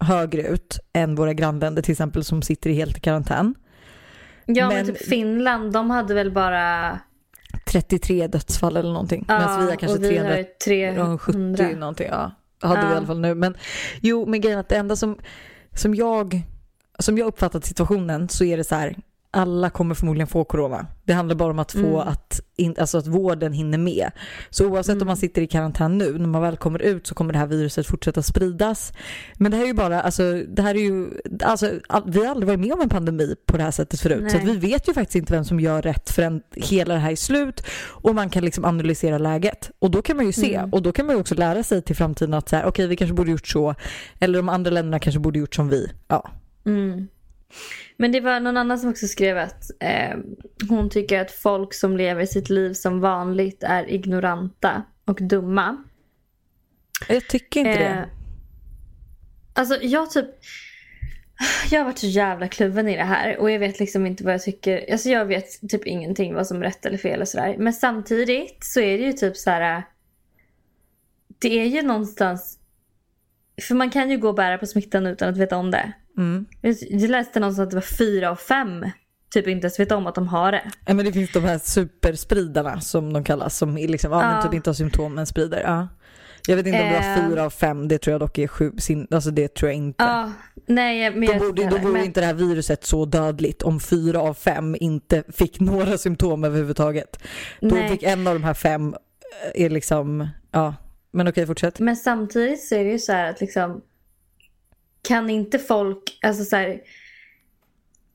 [0.00, 3.54] högre ut än våra grannländer till exempel som sitter i helt karantän.
[4.46, 6.98] Ja men, men typ Finland de hade väl bara
[7.66, 9.24] 33 dödsfall eller någonting.
[9.28, 12.08] Ja, Medan vi har kanske vi 300, har 370 någonting.
[12.10, 12.86] Ja, hade ja.
[12.86, 13.34] vi i alla fall nu.
[13.34, 13.56] Men
[14.00, 15.18] jo, men grejen är att det enda som,
[15.74, 16.42] som jag
[16.98, 18.96] som jag uppfattat situationen så är det så här
[19.30, 20.86] alla kommer förmodligen få corona.
[21.04, 22.08] Det handlar bara om att få mm.
[22.08, 24.10] att, in, alltså att vården hinner med.
[24.50, 25.02] Så oavsett mm.
[25.02, 27.46] om man sitter i karantän nu, när man väl kommer ut så kommer det här
[27.46, 28.92] viruset fortsätta spridas.
[29.34, 31.10] Men det här är ju bara, alltså, det här är ju,
[31.42, 34.22] alltså, all, vi har aldrig varit med om en pandemi på det här sättet förut.
[34.22, 34.30] Nej.
[34.30, 37.16] Så vi vet ju faktiskt inte vem som gör rätt förrän hela det här är
[37.16, 39.70] slut och man kan liksom analysera läget.
[39.78, 40.72] Och då kan man ju se mm.
[40.72, 42.86] och då kan man ju också lära sig till framtiden att så här, okej okay,
[42.86, 43.74] vi kanske borde gjort så
[44.18, 45.92] eller de andra länderna kanske borde gjort som vi.
[46.08, 46.30] Ja.
[47.96, 50.18] Men det var någon annan som också skrev att eh,
[50.68, 55.84] hon tycker att folk som lever sitt liv som vanligt är ignoranta och dumma.
[57.08, 58.08] Jag tycker inte eh, det.
[59.54, 60.26] Alltså jag typ...
[61.70, 64.34] Jag har varit så jävla kluven i det här och jag vet liksom inte vad
[64.34, 64.92] jag tycker.
[64.92, 67.56] Alltså jag vet typ ingenting vad som är rätt eller fel och sådär.
[67.58, 69.82] Men samtidigt så är det ju typ så här.
[71.38, 72.58] Det är ju någonstans.
[73.62, 75.92] För man kan ju gå och bära på smittan utan att veta om det.
[76.18, 76.46] Mm.
[76.60, 78.84] Jag läste någonstans att det var fyra av fem
[79.30, 80.70] typ inte ens vet om att de har det.
[80.86, 84.54] Ja, men det finns de här superspridarna som de kallas som liksom, ja, men typ
[84.54, 85.62] inte har symptom men sprider.
[85.62, 85.88] Ja.
[86.46, 87.28] Jag vet inte om det var eh.
[87.28, 88.72] fyra av fem, det tror jag dock är sju,
[89.10, 90.04] alltså det tror jag inte.
[90.04, 90.32] Ja,
[90.66, 92.04] nej, men då borde, då vore men...
[92.04, 97.22] inte det här viruset så dödligt om fyra av fem inte fick några symptom överhuvudtaget.
[97.60, 97.88] Då nej.
[97.88, 98.94] fick en av de här fem,
[99.54, 100.74] eh, är liksom, ja,
[101.10, 101.78] Men okej, fortsätt.
[101.78, 103.80] Men samtidigt så är det ju så här att liksom
[105.08, 106.80] kan inte folk, alltså så här,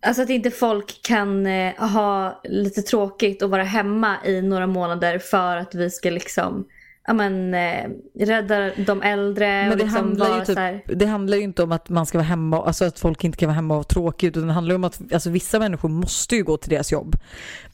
[0.06, 5.20] Alltså att inte folk kan eh, ha lite tråkigt och vara hemma i några månader
[5.20, 6.68] för att vi ska liksom
[7.08, 7.90] ja, men, eh,
[8.20, 9.48] rädda de äldre.
[9.48, 12.28] Men det, liksom handlar ju typ, det handlar ju inte om att man ska vara
[12.28, 14.84] hemma, alltså att folk inte kan vara hemma och vara tråkiga utan det handlar om
[14.84, 17.16] att alltså, vissa människor måste ju gå till deras jobb.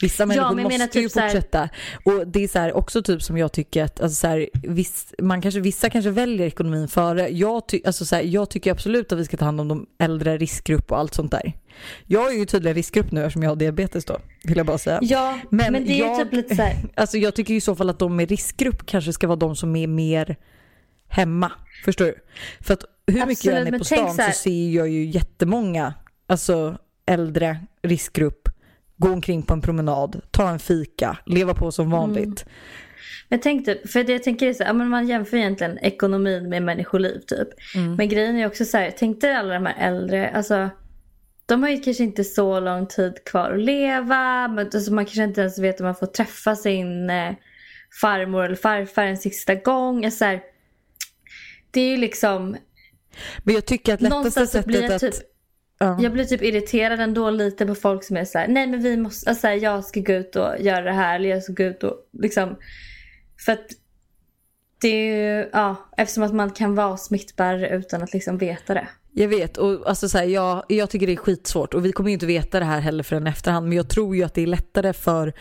[0.02, 1.60] Vissa människor ja, måste typ ju fortsätta.
[1.60, 1.70] Här...
[2.04, 5.14] Och det är så här, också typ som jag tycker att alltså, så här, viss,
[5.22, 7.30] man kanske, vissa kanske väljer ekonomin före.
[7.30, 9.86] Jag, ty, alltså, så här, jag tycker absolut att vi ska ta hand om de
[10.00, 11.54] äldre, riskgrupp och allt sånt där.
[12.06, 15.00] Jag är ju tydligen riskgrupp nu eftersom jag har diabetes då, vill jag bara säga.
[15.02, 16.76] Ja, men, men det är jag, typ lite så här...
[16.96, 19.76] Alltså jag tycker i så fall att de med riskgrupp kanske ska vara de som
[19.76, 20.36] är mer
[21.08, 21.52] hemma.
[21.86, 22.16] Förstår du?
[22.60, 25.06] För att hur mycket Absolut, jag än är på stan så, så ser jag ju
[25.06, 25.94] jättemånga,
[26.28, 28.50] alltså äldre, riskgrupp,
[28.98, 32.26] gå omkring på en promenad, ta en fika, leva på som vanligt.
[32.26, 32.54] Mm.
[33.30, 36.64] Men tänk typ, för det jag tänker är så här, man jämför egentligen ekonomin med
[36.64, 37.48] människoliv typ.
[37.76, 37.96] Mm.
[37.96, 40.70] Men grejen är också så här, tänk dig alla de här äldre, alltså
[41.50, 44.48] de har ju kanske inte så lång tid kvar att leva.
[44.48, 47.34] Men alltså man kanske inte ens vet om man får träffa sin eh,
[48.02, 50.06] farmor eller farfar en sista gång.
[50.06, 50.42] Alltså här,
[51.72, 52.58] det är ju liksom...
[53.44, 55.14] Men jag tycker att lättaste sättet blir jag typ,
[55.84, 55.98] uh.
[56.02, 58.98] Jag blir typ irriterad ändå lite på folk som är så här, nej men vi
[58.98, 61.16] måste, alltså här, jag ska gå ut och göra det här.
[61.16, 62.58] Eller jag ska gå ut och liksom.
[63.46, 63.68] För att
[64.82, 68.88] det är ju, ja, eftersom att man kan vara smittbärare utan att liksom veta det.
[69.12, 72.10] Jag vet och alltså så här, jag, jag tycker det är skitsvårt och vi kommer
[72.10, 74.48] ju inte veta det här heller förrän efterhand men jag tror ju att det är
[74.48, 75.34] lättare för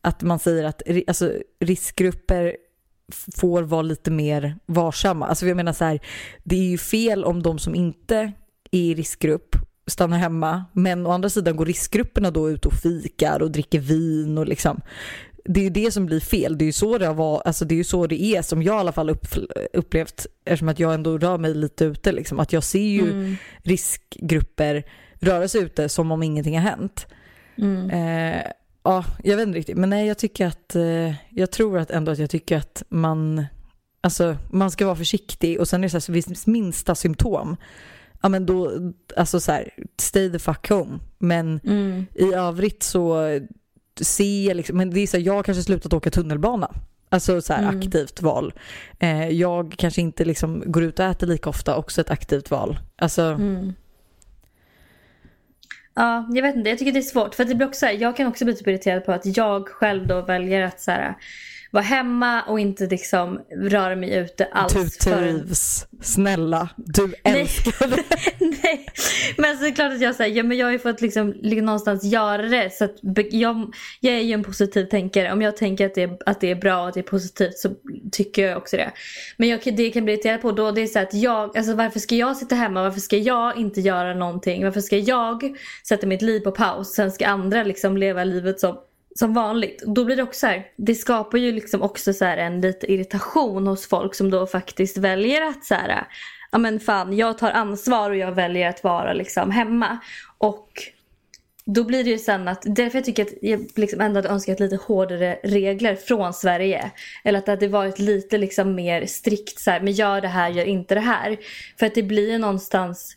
[0.00, 2.56] att man säger att alltså, riskgrupper
[3.36, 5.26] får vara lite mer varsamma.
[5.26, 6.00] Alltså jag menar så här,
[6.44, 8.32] det är ju fel om de som inte är
[8.70, 13.50] i riskgrupp stannar hemma men å andra sidan går riskgrupperna då ut och fikar och
[13.50, 14.80] dricker vin och liksom
[15.44, 16.58] det är ju det som blir fel.
[16.58, 18.78] Det är ju så det, var, alltså det, är, så det är som jag i
[18.78, 19.26] alla fall upp,
[19.72, 22.12] upplevt eftersom att jag ändå rör mig lite ute.
[22.12, 22.40] Liksom.
[22.40, 23.36] Att jag ser ju mm.
[23.62, 24.84] riskgrupper
[25.20, 27.06] röra sig ute som om ingenting har hänt.
[27.58, 27.90] Mm.
[27.90, 28.42] Eh,
[28.82, 29.76] ja, jag vet inte riktigt.
[29.76, 33.46] Men nej, jag tycker att eh, jag tror att ändå att jag tycker att man,
[34.00, 37.56] alltså, man ska vara försiktig och sen är det så här, vid minsta symptom
[38.24, 38.72] ja men då,
[39.16, 40.98] alltså så här, stay the fuck home.
[41.18, 42.06] Men mm.
[42.14, 43.40] i övrigt så
[44.00, 46.74] se, liksom, men det är så här, jag har kanske slutat åka tunnelbana.
[47.08, 47.78] Alltså så här, mm.
[47.78, 48.52] aktivt val.
[48.98, 52.78] Eh, jag kanske inte liksom går ut och äter lika ofta, också ett aktivt val.
[52.96, 53.22] Alltså...
[53.22, 53.72] Mm.
[55.94, 56.70] Ja, jag vet inte.
[56.70, 57.34] Jag tycker det är svårt.
[57.34, 60.06] För det blir också här, jag kan också bli typ irriterad på att jag själv
[60.06, 61.14] då väljer att så här,
[61.74, 64.72] vara hemma och inte liksom röra mig ute alls.
[64.72, 65.86] Du trivs.
[65.90, 66.04] För...
[66.04, 68.02] Snälla, du älskar det.
[68.40, 68.86] Nej,
[69.36, 71.34] men alltså, det är klart att jag säger, ja, men jag har ju fått liksom,
[71.42, 72.72] någonstans göra det.
[72.72, 72.96] Så att
[73.30, 75.32] jag, jag är ju en positiv tänkare.
[75.32, 77.58] Om jag tänker att det, är, att det är bra och att det är positivt
[77.58, 77.70] så
[78.12, 78.90] tycker jag också det.
[79.36, 82.00] Men jag, det kan bli irriterad på då det är så att jag, alltså varför
[82.00, 82.82] ska jag sitta hemma?
[82.82, 84.64] Varför ska jag inte göra någonting?
[84.64, 85.56] Varför ska jag
[85.88, 86.94] sätta mitt liv på paus?
[86.94, 88.78] Sen ska andra liksom leva livet som
[89.18, 89.82] som vanligt.
[89.86, 93.66] Då blir det också så här, det skapar ju liksom också så en lite irritation
[93.66, 96.06] hos folk som då faktiskt väljer att så här,
[96.52, 99.98] ja men fan jag tar ansvar och jag väljer att vara liksom hemma.
[100.38, 100.68] Och
[101.66, 104.60] då blir det ju sen att, därför jag tycker att jag liksom ändå hade önskat
[104.60, 106.90] lite hårdare regler från Sverige.
[107.24, 110.50] Eller att det hade varit lite liksom mer strikt så här, men gör det här,
[110.50, 111.36] gör inte det här.
[111.78, 113.16] För att det blir ju någonstans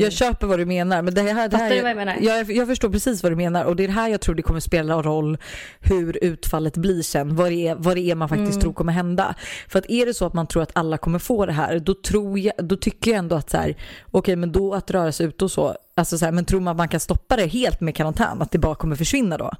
[0.00, 1.02] jag köper vad du menar.
[1.02, 2.16] Men det här, det här, vad jag menar?
[2.20, 4.42] Jag, jag förstår precis vad du menar och det är det här jag tror det
[4.42, 5.38] kommer spela roll
[5.80, 7.36] hur utfallet blir sen.
[7.36, 8.60] Vad det är, vad det är man faktiskt mm.
[8.60, 9.34] tror kommer hända.
[9.68, 11.94] För att är det så att man tror att alla kommer få det här då,
[11.94, 15.12] tror jag, då tycker jag ändå att så här, okej okay, men då att röra
[15.12, 17.46] sig ute och så, alltså så här, men tror man att man kan stoppa det
[17.46, 19.50] helt med karantän, att det bara kommer försvinna då?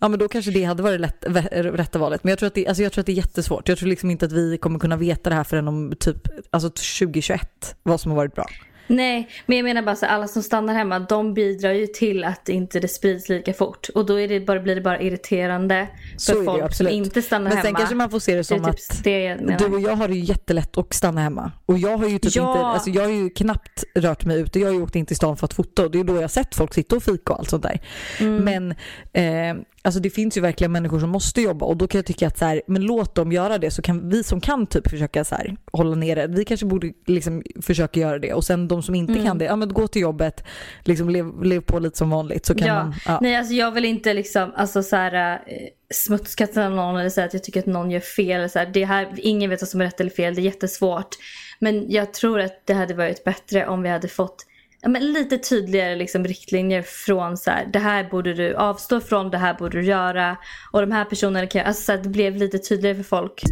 [0.00, 2.24] Ja men då kanske det hade varit lätt, rätta valet.
[2.24, 3.68] Men jag tror, att det, alltså jag tror att det är jättesvårt.
[3.68, 6.68] Jag tror liksom inte att vi kommer kunna veta det här förrän om typ alltså
[6.68, 8.46] 2021, vad som har varit bra.
[8.86, 12.48] Nej, men jag menar bara så alla som stannar hemma de bidrar ju till att
[12.48, 13.88] inte det sprids lika fort.
[13.94, 17.42] Och då är det bara, blir det bara irriterande för så folk som inte stannar
[17.42, 17.62] men hemma.
[17.62, 19.96] Men sen kanske man får se det som det typ att det du och jag
[19.96, 21.52] har det ju jättelätt att stanna hemma.
[21.66, 22.52] Och jag har ju typ ja.
[22.52, 24.60] inte, alltså jag har ju knappt rört mig ute.
[24.60, 26.20] Jag har ju åkt in till stan för att fota och det är då jag
[26.20, 27.80] har sett folk sitta och fika och allt sånt där.
[28.20, 28.44] Mm.
[28.44, 28.74] Men
[29.12, 32.26] eh, Alltså det finns ju verkligen människor som måste jobba och då kan jag tycka
[32.26, 35.24] att så här, men låt dem göra det så kan vi som kan typ försöka
[35.24, 38.94] så här, hålla nere, vi kanske borde liksom försöka göra det och sen de som
[38.94, 39.24] inte mm.
[39.24, 40.44] kan det, ja men gå till jobbet,
[40.84, 42.74] liksom lev, lev på lite som vanligt så kan ja.
[42.74, 42.94] man.
[43.06, 43.18] Ja.
[43.22, 47.34] Nej alltså jag vill inte liksom alltså så här, eh, smutskasta någon eller säga att
[47.34, 48.50] jag tycker att någon gör fel.
[48.50, 51.16] Så här, det här, ingen vet vad som är rätt eller fel, det är jättesvårt.
[51.58, 54.46] Men jag tror att det hade varit bättre om vi hade fått
[54.82, 59.30] ja, men lite tydligare liksom, riktlinjer från så här, det här borde du avstå från,
[59.30, 60.36] det här borde du göra.
[60.72, 63.42] Och de här personerna kan, alltså så här, det blev lite tydligare för folk.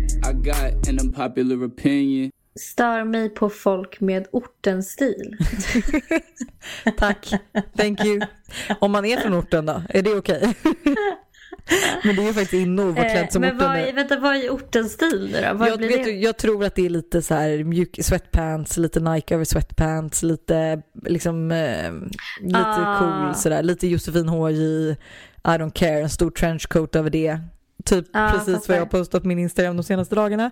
[2.61, 5.37] Stör mig på folk med ortenstil.
[6.99, 7.35] Tack,
[7.77, 8.21] thank you.
[8.79, 10.55] Om man är från orten då, är det okej?
[10.61, 10.95] Okay?
[12.05, 13.93] Men det är ju faktiskt inne att vara klädd som eh, men orten vad är,
[13.93, 15.55] vänta, vad är ortens stil nu då?
[15.55, 19.01] Vad jag, vet, du, jag tror att det är lite så här mjuk sweatpants, lite
[19.01, 21.93] Nike över sweatpants, lite liksom eh,
[22.41, 22.99] lite ah.
[22.99, 24.97] cool sådär, lite Josefin HJ, I
[25.43, 27.39] don't care, en stor trenchcoat över det.
[27.85, 30.51] Typ ah, precis vad jag har postat på min Instagram de senaste dagarna.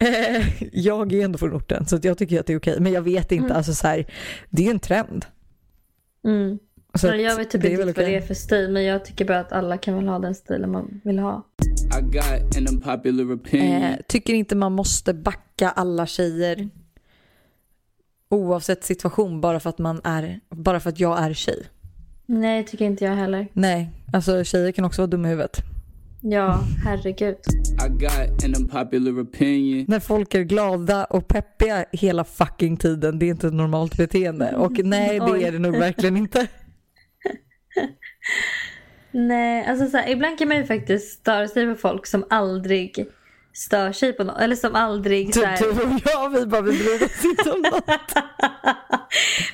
[0.72, 3.32] Jag är ändå från orten så jag tycker att det är okej, men jag vet
[3.32, 3.56] inte, mm.
[3.56, 4.06] alltså så här,
[4.50, 5.24] det är en trend.
[6.24, 6.58] Mm.
[6.94, 9.52] Så jag vet typ inte vad det är för stil men jag tycker bara att
[9.52, 11.46] alla kan väl ha den stilen man vill ha.
[13.92, 16.68] Eh, tycker inte man måste backa alla tjejer
[18.28, 21.66] oavsett situation bara för att man är, bara för att jag är tjej.
[22.26, 23.48] Nej, tycker inte jag heller.
[23.52, 25.62] Nej, alltså tjejer kan också vara dumma i huvudet.
[26.22, 27.36] Ja, herregud.
[29.88, 34.56] När folk är glada och peppiga hela fucking tiden, det är inte ett normalt beteende.
[34.56, 36.46] Och nej, det är det nog verkligen inte.
[39.10, 43.06] Nej, alltså så här, ibland kan man ju faktiskt störa sig på folk som aldrig
[43.52, 44.40] stör sig på något.
[44.40, 45.34] Eller som aldrig...
[45.34, 45.58] Så här...
[45.58, 47.88] Du och jag, vi bara vi bryr oss inte om något.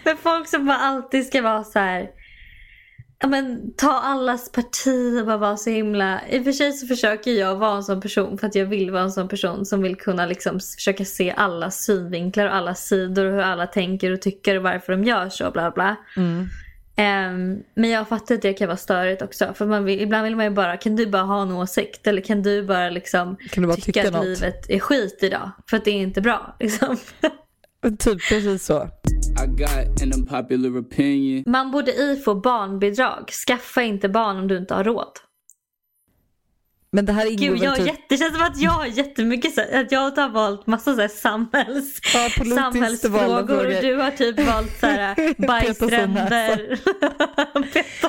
[0.04, 2.10] Men folk som bara alltid ska vara så här...
[3.18, 6.20] Ja, men, ta allas parti och bara vara så himla...
[6.28, 8.90] I och för sig så försöker jag vara en sån person för att jag vill
[8.90, 13.24] vara en sån person som vill kunna liksom försöka se alla synvinklar och alla sidor
[13.24, 15.96] och hur alla tänker och tycker och varför de gör så bla bla.
[16.16, 16.48] Mm.
[16.98, 19.54] Um, men jag fattar att det kan vara störigt också.
[19.54, 22.06] För man vill, ibland vill man ju bara, kan du bara ha en åsikt?
[22.06, 25.50] Eller kan du bara liksom kan du bara tycka, tycka att livet är skit idag?
[25.70, 26.56] För att det är inte bra.
[26.60, 26.96] Liksom.
[27.98, 28.88] typ precis så.
[31.46, 33.30] Man borde i få barnbidrag.
[33.46, 35.12] Skaffa inte barn om du inte har råd.
[36.96, 37.86] Men det här ingår Gud, jag typ...
[37.86, 41.00] jätte, det känns som att jag har jättemycket så, att jag har valt massa så
[41.00, 46.78] här samhälls, ja, samhällsfrågor och du har typ valt så här bajsränder.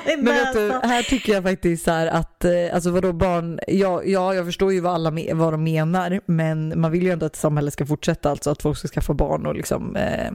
[0.24, 4.02] Men vet du, här tycker jag faktiskt så här att, eh, alltså vadå barn, ja,
[4.04, 7.36] ja jag förstår ju vad alla vad de menar men man vill ju ändå att
[7.36, 10.32] samhället ska fortsätta, alltså att folk ska skaffa barn och liksom eh,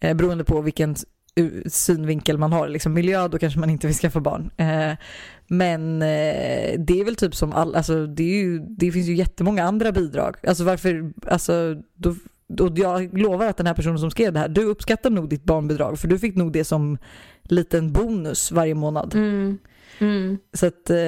[0.00, 0.96] eh beroende på vilken
[1.66, 4.50] synvinkel man har, liksom miljö, då kanske man inte vill skaffa barn.
[4.56, 4.92] Eh,
[5.46, 9.64] men eh, det är väl typ som all, alltså det, ju, det finns ju jättemånga
[9.64, 10.36] andra bidrag.
[10.48, 12.14] Alltså varför, alltså då,
[12.48, 15.44] då, jag lovar att den här personen som skrev det här, du uppskattar nog ditt
[15.44, 16.98] barnbidrag för du fick nog det som
[17.42, 19.14] liten bonus varje månad.
[19.14, 19.58] Mm.
[19.98, 20.38] Mm.
[20.52, 20.98] Så att, eh,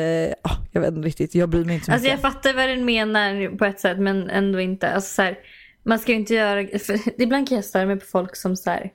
[0.72, 2.22] jag vet inte riktigt, jag bryr mig inte så alltså mycket.
[2.22, 4.90] Jag fattar vad den menar på ett sätt men ändå inte.
[4.90, 5.38] Alltså, så här,
[5.90, 8.70] man ska ju inte göra, för, ibland kan jag störa mig på folk som så
[8.70, 8.92] här,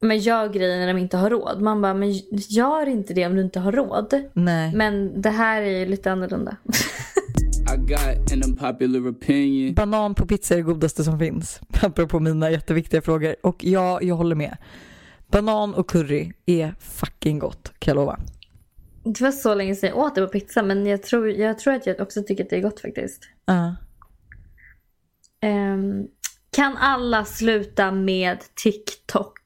[0.00, 1.60] men gör grejer när de inte har råd.
[1.62, 4.22] Man bara, men gör inte det om du inte har råd.
[4.32, 4.74] Nej.
[4.74, 6.56] Men det här är ju lite annorlunda.
[9.74, 11.60] Banan på pizza är det godaste som finns.
[11.82, 13.36] Apropå mina jätteviktiga frågor.
[13.42, 14.56] Och ja, jag håller med.
[15.26, 18.18] Banan och curry är fucking gott, kan jag lova.
[19.04, 21.74] Det var så länge sedan jag åt det på pizza men jag tror, jag tror
[21.74, 23.22] att jag också tycker att det är gott faktiskt.
[23.50, 23.85] Uh.
[25.44, 26.08] Um,
[26.50, 29.40] kan alla sluta med TikTok?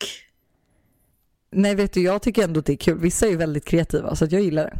[1.52, 2.98] Nej vet du, jag tycker ändå att det är kul.
[2.98, 4.78] Vissa är ju väldigt kreativa så att jag gillar det.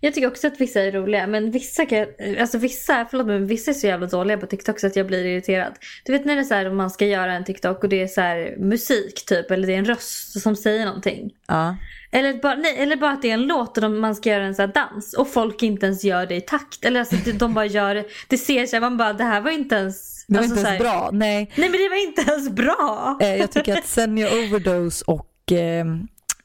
[0.00, 2.06] Jag tycker också att vissa är roliga men vissa kan,
[2.40, 5.24] alltså vissa, förlåt men vissa är så jävla dåliga på TikTok så att jag blir
[5.24, 5.72] irriterad.
[6.04, 8.02] Du vet när det är så här om man ska göra en TikTok och det
[8.02, 11.30] är så här musik typ eller det är en röst som säger någonting.
[11.46, 11.76] Ja.
[12.12, 14.54] Eller bara, nej, eller bara att det är en låt och man ska göra en
[14.54, 16.84] så här dans och folk inte ens gör det i takt.
[16.84, 20.14] Eller alltså de bara gör det, ser sig man bara det här var inte ens
[20.26, 21.52] det var alltså, inte ens bra, nej.
[21.56, 23.18] Nej men det var inte ens bra.
[23.20, 25.84] Eh, jag tycker att Senja Overdose och eh,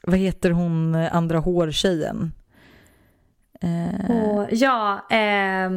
[0.02, 2.32] vad heter hon andra hårtjejen?
[3.62, 5.70] Eh, oh, ja, eh,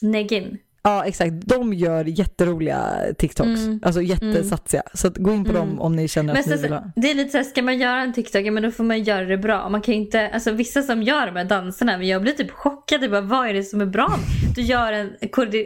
[0.00, 0.58] Negin.
[0.82, 3.80] Ja exakt, de gör jätteroliga TikToks, mm.
[3.82, 4.80] alltså jättesatsiga.
[4.80, 4.90] Mm.
[4.94, 5.62] Så gå in på mm.
[5.62, 6.92] dem om ni känner men att så, ni vill ha.
[6.96, 9.38] Det är lite såhär, ska man göra en TikTok, men då får man göra det
[9.38, 9.68] bra.
[9.68, 13.10] Man kan inte, alltså vissa som gör de här danserna, men jag blir typ chockad.
[13.10, 14.18] Bara, vad är det som är bra?
[14.54, 15.10] Du gör en,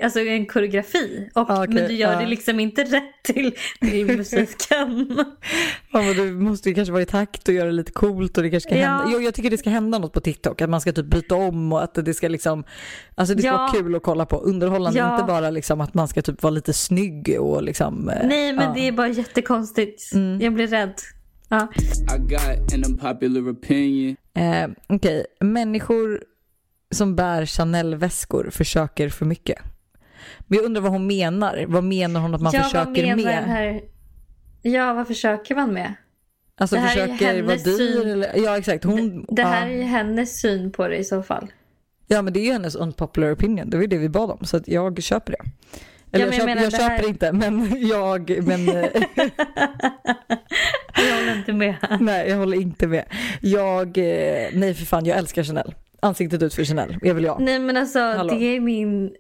[0.03, 2.21] alltså en koreografi, och, okay, men du gör ja.
[2.21, 5.19] det liksom inte rätt till, till musiken.
[5.93, 8.43] ja, men du måste ju kanske vara i takt och göra det lite coolt och
[8.43, 8.89] det kanske ska ja.
[8.89, 9.11] hända.
[9.13, 11.73] Jo, jag tycker det ska hända något på TikTok, att man ska typ byta om
[11.73, 12.65] och att det ska liksom,
[13.15, 13.57] alltså det ska ja.
[13.57, 15.15] vara kul att kolla på, underhållande, ja.
[15.15, 18.09] inte bara liksom att man ska typ vara lite snygg och liksom.
[18.09, 18.73] Eh, Nej men ja.
[18.75, 20.15] det är bara jättekonstigt.
[20.15, 20.41] Mm.
[20.41, 20.95] Jag blir rädd.
[21.49, 21.69] Ja.
[22.17, 24.17] I got an unpopular opinion.
[24.35, 25.25] Eh, Okej, okay.
[25.49, 26.23] människor
[26.91, 29.59] som bär Chanel-väskor försöker för mycket.
[30.39, 31.65] Men jag undrar vad hon menar.
[31.69, 33.81] Vad menar hon att man ja, försöker med?
[34.63, 35.95] Ja, vad försöker man med?
[36.57, 38.11] Alltså Det här är försöker vara dyr syn.
[38.11, 38.31] eller?
[38.37, 38.85] Ja exakt.
[38.85, 39.73] Hon, Det här ja.
[39.73, 41.47] är ju hennes syn på det i så fall.
[42.07, 43.71] ja men det är ju hennes unpopular opinion.
[43.71, 44.45] Det var ju det vi bad om.
[44.45, 45.39] Så jag köper det.
[46.15, 49.03] Eller men jag, jag köper, menar, jag det köper här- inte men jag, men eh,
[51.09, 51.77] Jag håller inte med.
[52.01, 53.05] nej jag håller inte med.
[53.41, 55.75] Jag, eh, nej för fan jag älskar Chanel.
[56.01, 57.41] Ansiktet ut för Chanel, är väl jag.
[57.41, 58.35] Nej men alltså Hallå.
[58.35, 59.13] det är min,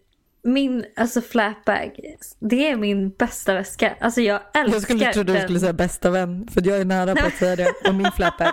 [0.44, 1.90] min alltså flapbag.
[2.40, 3.96] Det är min bästa väska.
[4.00, 5.42] Alltså jag älskar Jag skulle trodde du den.
[5.46, 7.72] skulle säga bästa vän för jag är nära på att säga det.
[7.88, 8.52] Och min flapbag.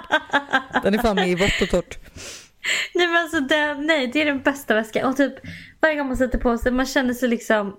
[0.84, 1.98] Den är fan med i vått och torrt.
[2.96, 5.10] Nej men alltså det, nej det är den bästa väskan.
[5.10, 5.34] Och typ
[5.82, 7.76] varje gång man sätter på sig man känner sig liksom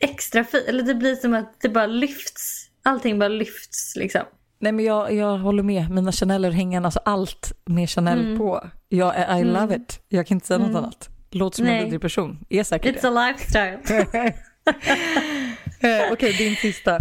[0.00, 0.62] extra fin.
[0.68, 2.66] Eller det blir som att det bara lyfts.
[2.84, 4.22] Allting bara lyfts liksom.
[4.58, 5.90] Nej men jag, jag håller med.
[5.90, 8.38] Mina Chaneller hänger alltså allt med Chanel Mm.
[8.38, 8.70] på.
[8.88, 10.00] Jag, I love it.
[10.08, 11.08] Jag kan inte säga något annat.
[11.38, 12.38] Låter som en vidrig person.
[12.48, 13.78] Är säkert It's a lifestyle.
[13.86, 14.32] det.
[15.80, 16.98] Eh, Okej, din sista.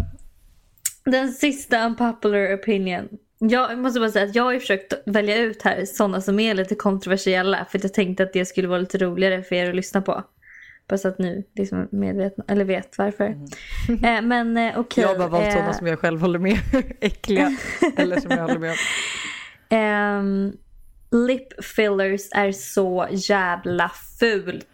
[1.05, 3.07] Den sista unpopular opinion.
[3.39, 6.75] Jag måste bara säga att jag har försökt välja ut här sådana som är lite
[6.75, 7.65] kontroversiella.
[7.69, 10.23] För att jag tänkte att det skulle vara lite roligare för er att lyssna på.
[10.87, 13.25] Bara så att ni liksom medvetna, eller vet varför.
[14.03, 15.03] Eh, men eh, okej.
[15.03, 15.13] Mm.
[15.13, 16.59] Jag har bara valt eh, sådana som jag själv håller med.
[17.01, 17.57] Äckliga.
[17.97, 18.77] Eller som jag håller med om.
[19.69, 20.53] ehm,
[21.11, 24.65] lip fillers är så jävla fult.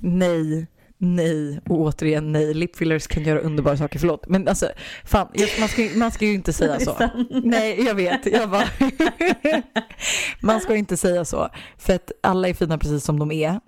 [0.00, 0.66] Nej,
[0.98, 2.54] nej och återigen nej.
[2.54, 4.28] Lipfillers kan göra underbara saker, förlåt.
[4.28, 4.68] Men alltså,
[5.04, 5.28] fan,
[5.60, 6.96] man, ska, man ska ju inte säga så.
[7.44, 8.26] Nej, jag vet.
[8.26, 8.64] Jag bara...
[10.40, 11.48] man ska inte säga så.
[11.78, 13.60] För att alla är fina precis som de är.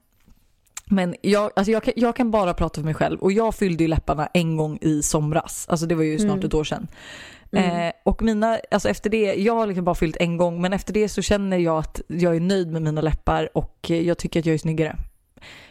[0.91, 3.85] Men jag, alltså jag, kan, jag kan bara prata för mig själv och jag fyllde
[3.85, 5.67] ju läpparna en gång i somras.
[5.69, 6.47] Alltså det var ju snart Mm.
[6.47, 6.87] ett år sedan.
[7.53, 10.93] Eh, och mina, alltså efter det, jag har liksom bara fyllt en gång men efter
[10.93, 14.47] det så känner jag att jag är nöjd med mina läppar och jag tycker att
[14.47, 14.97] jag är snyggare.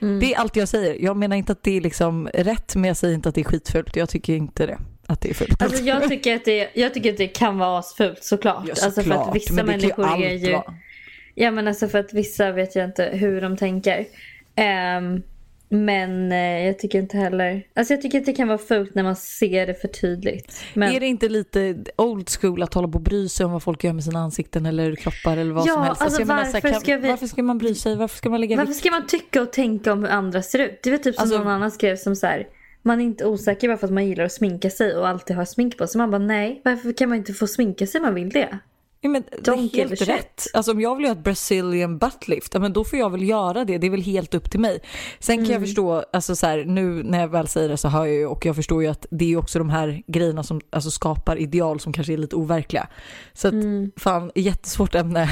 [0.02, 0.20] Mm.
[0.20, 1.04] Det är allt jag säger.
[1.04, 3.46] Jag menar inte att det är liksom rätt men jag säger inte att det är
[3.46, 3.96] skitfult.
[3.96, 4.78] Jag tycker inte det.
[5.08, 5.62] Att det är fult.
[5.62, 8.64] Alltså jag tycker, att det, jag tycker att det kan vara asfult såklart.
[8.66, 10.52] Ja, alltså för såklart, att vissa men det människor är ju...
[10.52, 10.74] vara.
[11.36, 14.06] Ja men alltså för att vissa vet jag inte hur de tänker.
[14.56, 15.24] Ehm,
[15.70, 17.64] men eh, jag tycker inte heller...
[17.74, 20.62] Alltså jag tycker att det kan vara fult när man ser det för tydligt.
[20.74, 23.64] Men, Är det inte lite old school att hålla på och bry sig om vad
[23.64, 26.02] folk gör med sina ansikten eller kroppar eller vad Ja, som helst?
[26.02, 27.96] alltså jag menar så här, varför ska vi- varför ska man bry sig?
[27.96, 28.80] Varför ska man lägga varför vikt?
[28.80, 30.80] ska man tycka och tänka om hur andra ser ut?
[30.84, 32.48] Det väl typ som Alltså- någon annan skrev som så här.
[32.82, 35.46] Man är inte osäker bara för att man gillar att sminka sig och alltid har
[35.46, 36.00] smink på sig.
[36.00, 38.60] Man bara nej, varför kan man inte få sminka sig om man vill det?
[39.06, 40.44] Ja, men det är helt rätt.
[40.54, 43.66] Alltså om jag vill göra ett brazilian buttlift, ja, men då får jag väl göra
[43.66, 43.78] det.
[43.78, 44.80] Det är väl helt upp till mig.
[45.20, 45.62] Sen kan jag Mm.
[45.68, 48.46] förstå, alltså så här, nu när jag väl säger det så hör jag ju och
[48.46, 51.94] jag förstår ju att det är också de här grejerna som alltså, skapar ideal som
[51.94, 52.88] kanske är lite overkliga.
[53.34, 53.92] Så att Mm.
[53.98, 55.30] fan, jättesvårt ämne.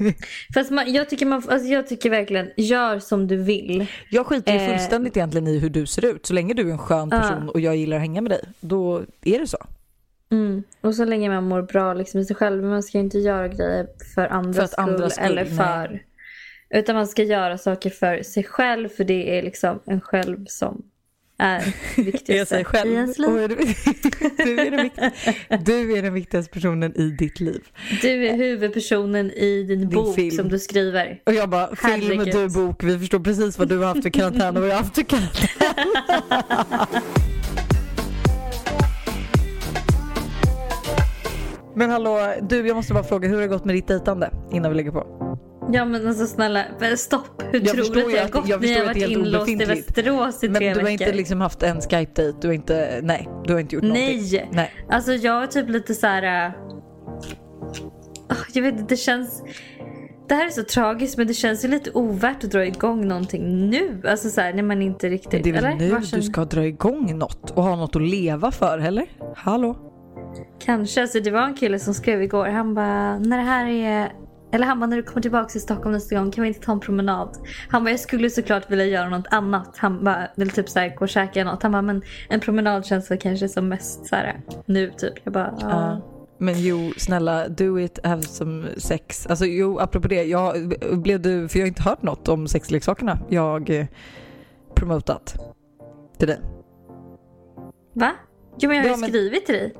[0.54, 3.86] Fast man, jag, tycker man, alltså jag tycker verkligen, gör som du vill.
[4.10, 4.70] Jag skiter ju Eh.
[4.70, 6.26] fullständigt egentligen i hur du ser ut.
[6.26, 9.02] Så länge du är en skön person och jag gillar att hänga med dig, då
[9.24, 9.58] är det så.
[10.34, 10.62] Mm.
[10.80, 12.60] Och så länge man mår bra liksom i sig själv.
[12.60, 15.24] Men man ska inte göra grejer för andras För att skull.
[15.26, 15.56] eller nej.
[15.56, 16.02] för...
[16.70, 18.88] Utan man ska göra saker för sig själv.
[18.88, 20.82] För det är liksom en själv som
[21.38, 21.56] är
[21.96, 22.90] Är viktigaste jag sig själv.
[22.90, 23.30] i ens liv.
[23.30, 23.56] är du,
[24.44, 24.90] du, är den
[25.64, 27.62] du är den viktigaste personen i ditt liv.
[28.02, 30.30] Du är huvudpersonen i din, bok film.
[30.30, 31.20] som du skriver.
[31.26, 32.34] Och jag bara, film, Herregud.
[32.34, 34.82] du, bok, vi förstår precis vad du har haft för karantän och vad jag har
[34.82, 35.48] haft för karantän.
[41.76, 44.70] Men hallå, du jag måste bara fråga, hur har det gått med ditt dejtande innan
[44.70, 45.06] vi lägger på?
[45.72, 47.42] Ja men alltså snälla, men stopp.
[47.52, 48.48] Hur Jag förstår troligt ju det har att- gått.
[48.48, 49.88] jag Ni förstår har att det varit är helt inlåst i obefintligt.
[49.98, 50.90] Västerås i Men tre du har veckor.
[51.06, 54.20] inte liksom haft en Skype-dejt, du har inte, nej, du har inte gjort någonting.
[54.32, 54.48] Nej.
[54.52, 54.70] Nej.
[54.90, 56.52] Alltså jag är typ lite så här.
[58.28, 59.42] ah, Jag vet inte, det känns...
[60.28, 63.70] Det här är så tragiskt men det känns ju lite ovärt att dra igång någonting
[63.70, 64.02] nu.
[64.08, 65.32] Alltså så här, när man inte riktigt...
[65.32, 65.76] Men det är väl eller?
[65.76, 69.06] nu Varsin- du ska dra igång något och ha något att leva för, eller?
[69.36, 69.76] Hallå?
[70.58, 71.02] Kanske.
[71.02, 72.46] Alltså det var en kille som skrev igår.
[72.46, 74.12] Han bara, när det här är...
[74.52, 76.72] Eller han bara, när du kommer tillbaka till Stockholm nästa gång kan vi inte ta
[76.72, 77.36] en promenad?
[77.68, 79.76] Han bara, jag skulle såklart vilja göra något annat.
[79.78, 81.62] Han bara, eller typ så här, gå och käka något.
[81.62, 85.14] Han bara, men en promenad känns väl kanske som mest så här nu typ.
[85.24, 85.70] Jag bara, ja.
[85.70, 86.00] Ja.
[86.38, 89.26] Men jo, snälla, do it, have some sex.
[89.26, 90.72] Alltså jo, apropå det, jag,
[91.02, 93.86] blev du, för jag har inte hört något om sexleksakerna jag eh,
[94.74, 95.34] promotat
[96.18, 96.40] till dig.
[97.92, 98.10] Va?
[98.58, 99.74] Jo men jag har Ja, ju men- skrivit till dig.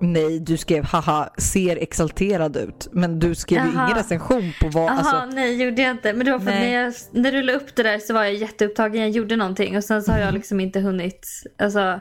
[0.00, 2.88] Nej, du skrev haha, ser exalterad ut.
[2.92, 3.84] Men du skrev ju Jaha.
[3.84, 6.12] ingen recension på vad, Jaha, alltså, nej gjorde jag inte.
[6.12, 8.24] Men det var för att när, jag, när du la upp det där så var
[8.24, 9.00] jag jätteupptagen.
[9.00, 10.26] Jag gjorde någonting och sen så har Mhm.
[10.26, 11.26] jag liksom inte hunnit
[11.58, 12.00] alltså,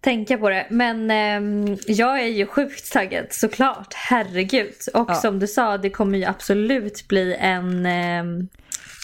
[0.00, 0.66] tänka på det.
[0.70, 3.94] Men ehm, jag är ju sjukt taggad såklart.
[3.94, 4.74] Herregud.
[4.94, 5.14] Och Ja.
[5.14, 7.86] som du sa, det kommer ju absolut bli en...
[7.86, 8.48] ehm,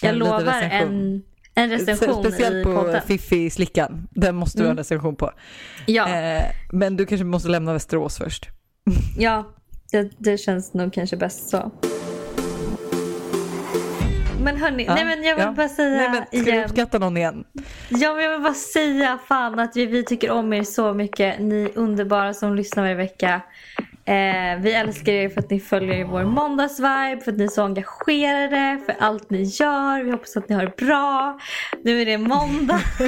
[0.02, 1.22] jag En lovar en,
[1.56, 3.00] en recension speciellt i på podden.
[3.06, 4.08] Fiffi-slickan.
[4.10, 4.78] Den måste du ha en Mm.
[4.78, 5.30] recension på.
[5.86, 8.48] Ja, Eh, men du kanske måste lämna Västerås först.
[9.18, 9.46] ja,
[9.92, 11.70] det, det känns nog kanske bäst så.
[14.42, 15.52] Men hörni, Ja, nej men jag vill ja.
[15.52, 16.64] bara säga Nej, men ska igen.
[16.64, 17.44] uppskatta någon igen?
[17.88, 21.38] Ja, men jag vill bara säga fan att vi, vi tycker om er så mycket.
[21.40, 23.40] Ni underbara som lyssnar varje vecka.
[24.06, 27.62] Eh, vi älskar er för att ni följer vår måndagsvibe, för att ni är så
[27.64, 30.04] engagerade, för allt ni gör.
[30.04, 31.38] Vi hoppas att ni har det bra.
[31.84, 32.80] Nu är det måndag.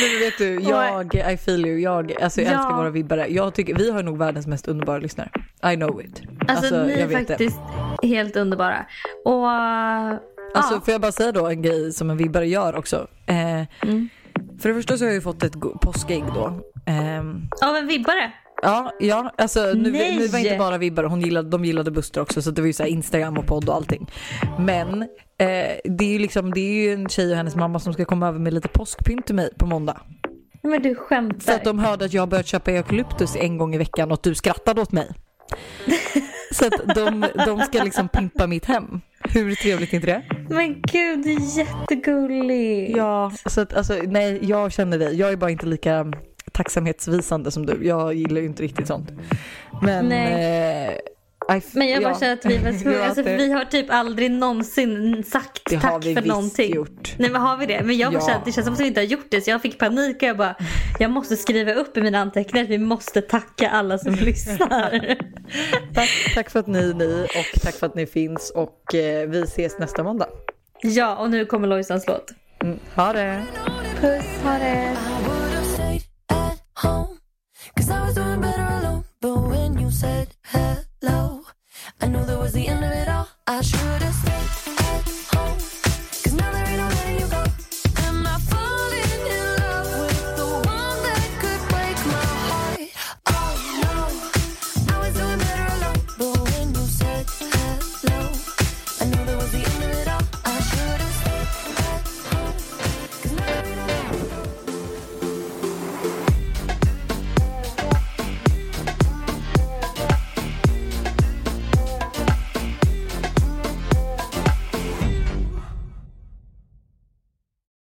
[0.00, 2.56] Men vet du, jag, I feel you, jag, alltså jag Ja.
[2.56, 3.26] älskar våra vibbare.
[3.28, 5.30] Jag tycker, vi har nog världens mest underbara lyssnare.
[5.72, 6.22] I know it.
[6.48, 7.26] Alltså, ni jag är vet det.
[7.26, 7.58] faktiskt
[8.02, 8.86] helt underbara.
[9.24, 9.48] Och
[10.54, 10.80] Alltså ja.
[10.84, 13.06] får jag bara säga då en grej som en vibbare gör också.
[13.26, 14.08] Eh, Mm.
[14.60, 16.60] För det första så har jag ju fått ett påskägg då.
[16.86, 18.32] Ehm, Av en vibbare.
[18.62, 22.42] Ja, ja alltså nu, nu var inte bara vibbare, hon gillade, de gillade Buster också
[22.42, 24.10] så det var ju så Instagram och podd och allting.
[24.58, 27.92] Men eh, det är ju liksom, det är ju en tjej och hennes mamma som
[27.92, 30.00] ska komma över med lite påskpynt till mig på måndag.
[30.62, 31.54] Men du skämtar.
[31.54, 34.22] att de hörde att jag har börjat köpa eukalyptus en gång i veckan och att
[34.22, 35.08] du skrattade åt mig.
[36.52, 39.00] Så att de, de ska liksom pimpa mitt hem.
[39.24, 40.22] Hur trevligt är inte det?
[40.48, 42.96] Men gud, det är jättegulligt.
[42.96, 45.16] Ja, så att alltså nej, jag känner dig.
[45.16, 46.12] Jag är bara inte lika
[46.58, 47.86] tacksamhetsvisande som du.
[47.86, 49.10] Jag gillar ju inte riktigt sånt.
[49.82, 50.08] Men...
[50.08, 50.32] Nej.
[51.48, 52.18] Eh, I Men jag bara ja.
[52.20, 52.58] känner att vi,
[52.98, 56.74] var alltså, vi har typ aldrig någonsin sagt Det tack för någonting.
[56.74, 57.14] gjort.
[57.18, 57.82] Nej men har vi det?
[57.84, 58.26] Men jag bara Ja.
[58.26, 60.16] känner att det känns som att vi inte har gjort det så jag fick panik
[60.16, 60.54] och jag bara
[60.98, 65.16] jag måste skriva upp i mina anteckningar att vi måste tacka alla som lyssnar.
[65.94, 69.28] Tack, tack för att ni är ni och tack för att ni finns och eh,
[69.28, 70.26] vi ses nästa måndag.
[70.82, 72.32] ja och nu kommer Lojsans låt.
[72.64, 73.42] Mm, ha det!
[74.00, 74.96] Puss, ha det!
[77.78, 79.04] Cause I was doing better alone.
[79.20, 81.44] But when you said hello,
[82.00, 83.28] I knew that was the end of it all.
[83.46, 84.57] I should've stayed.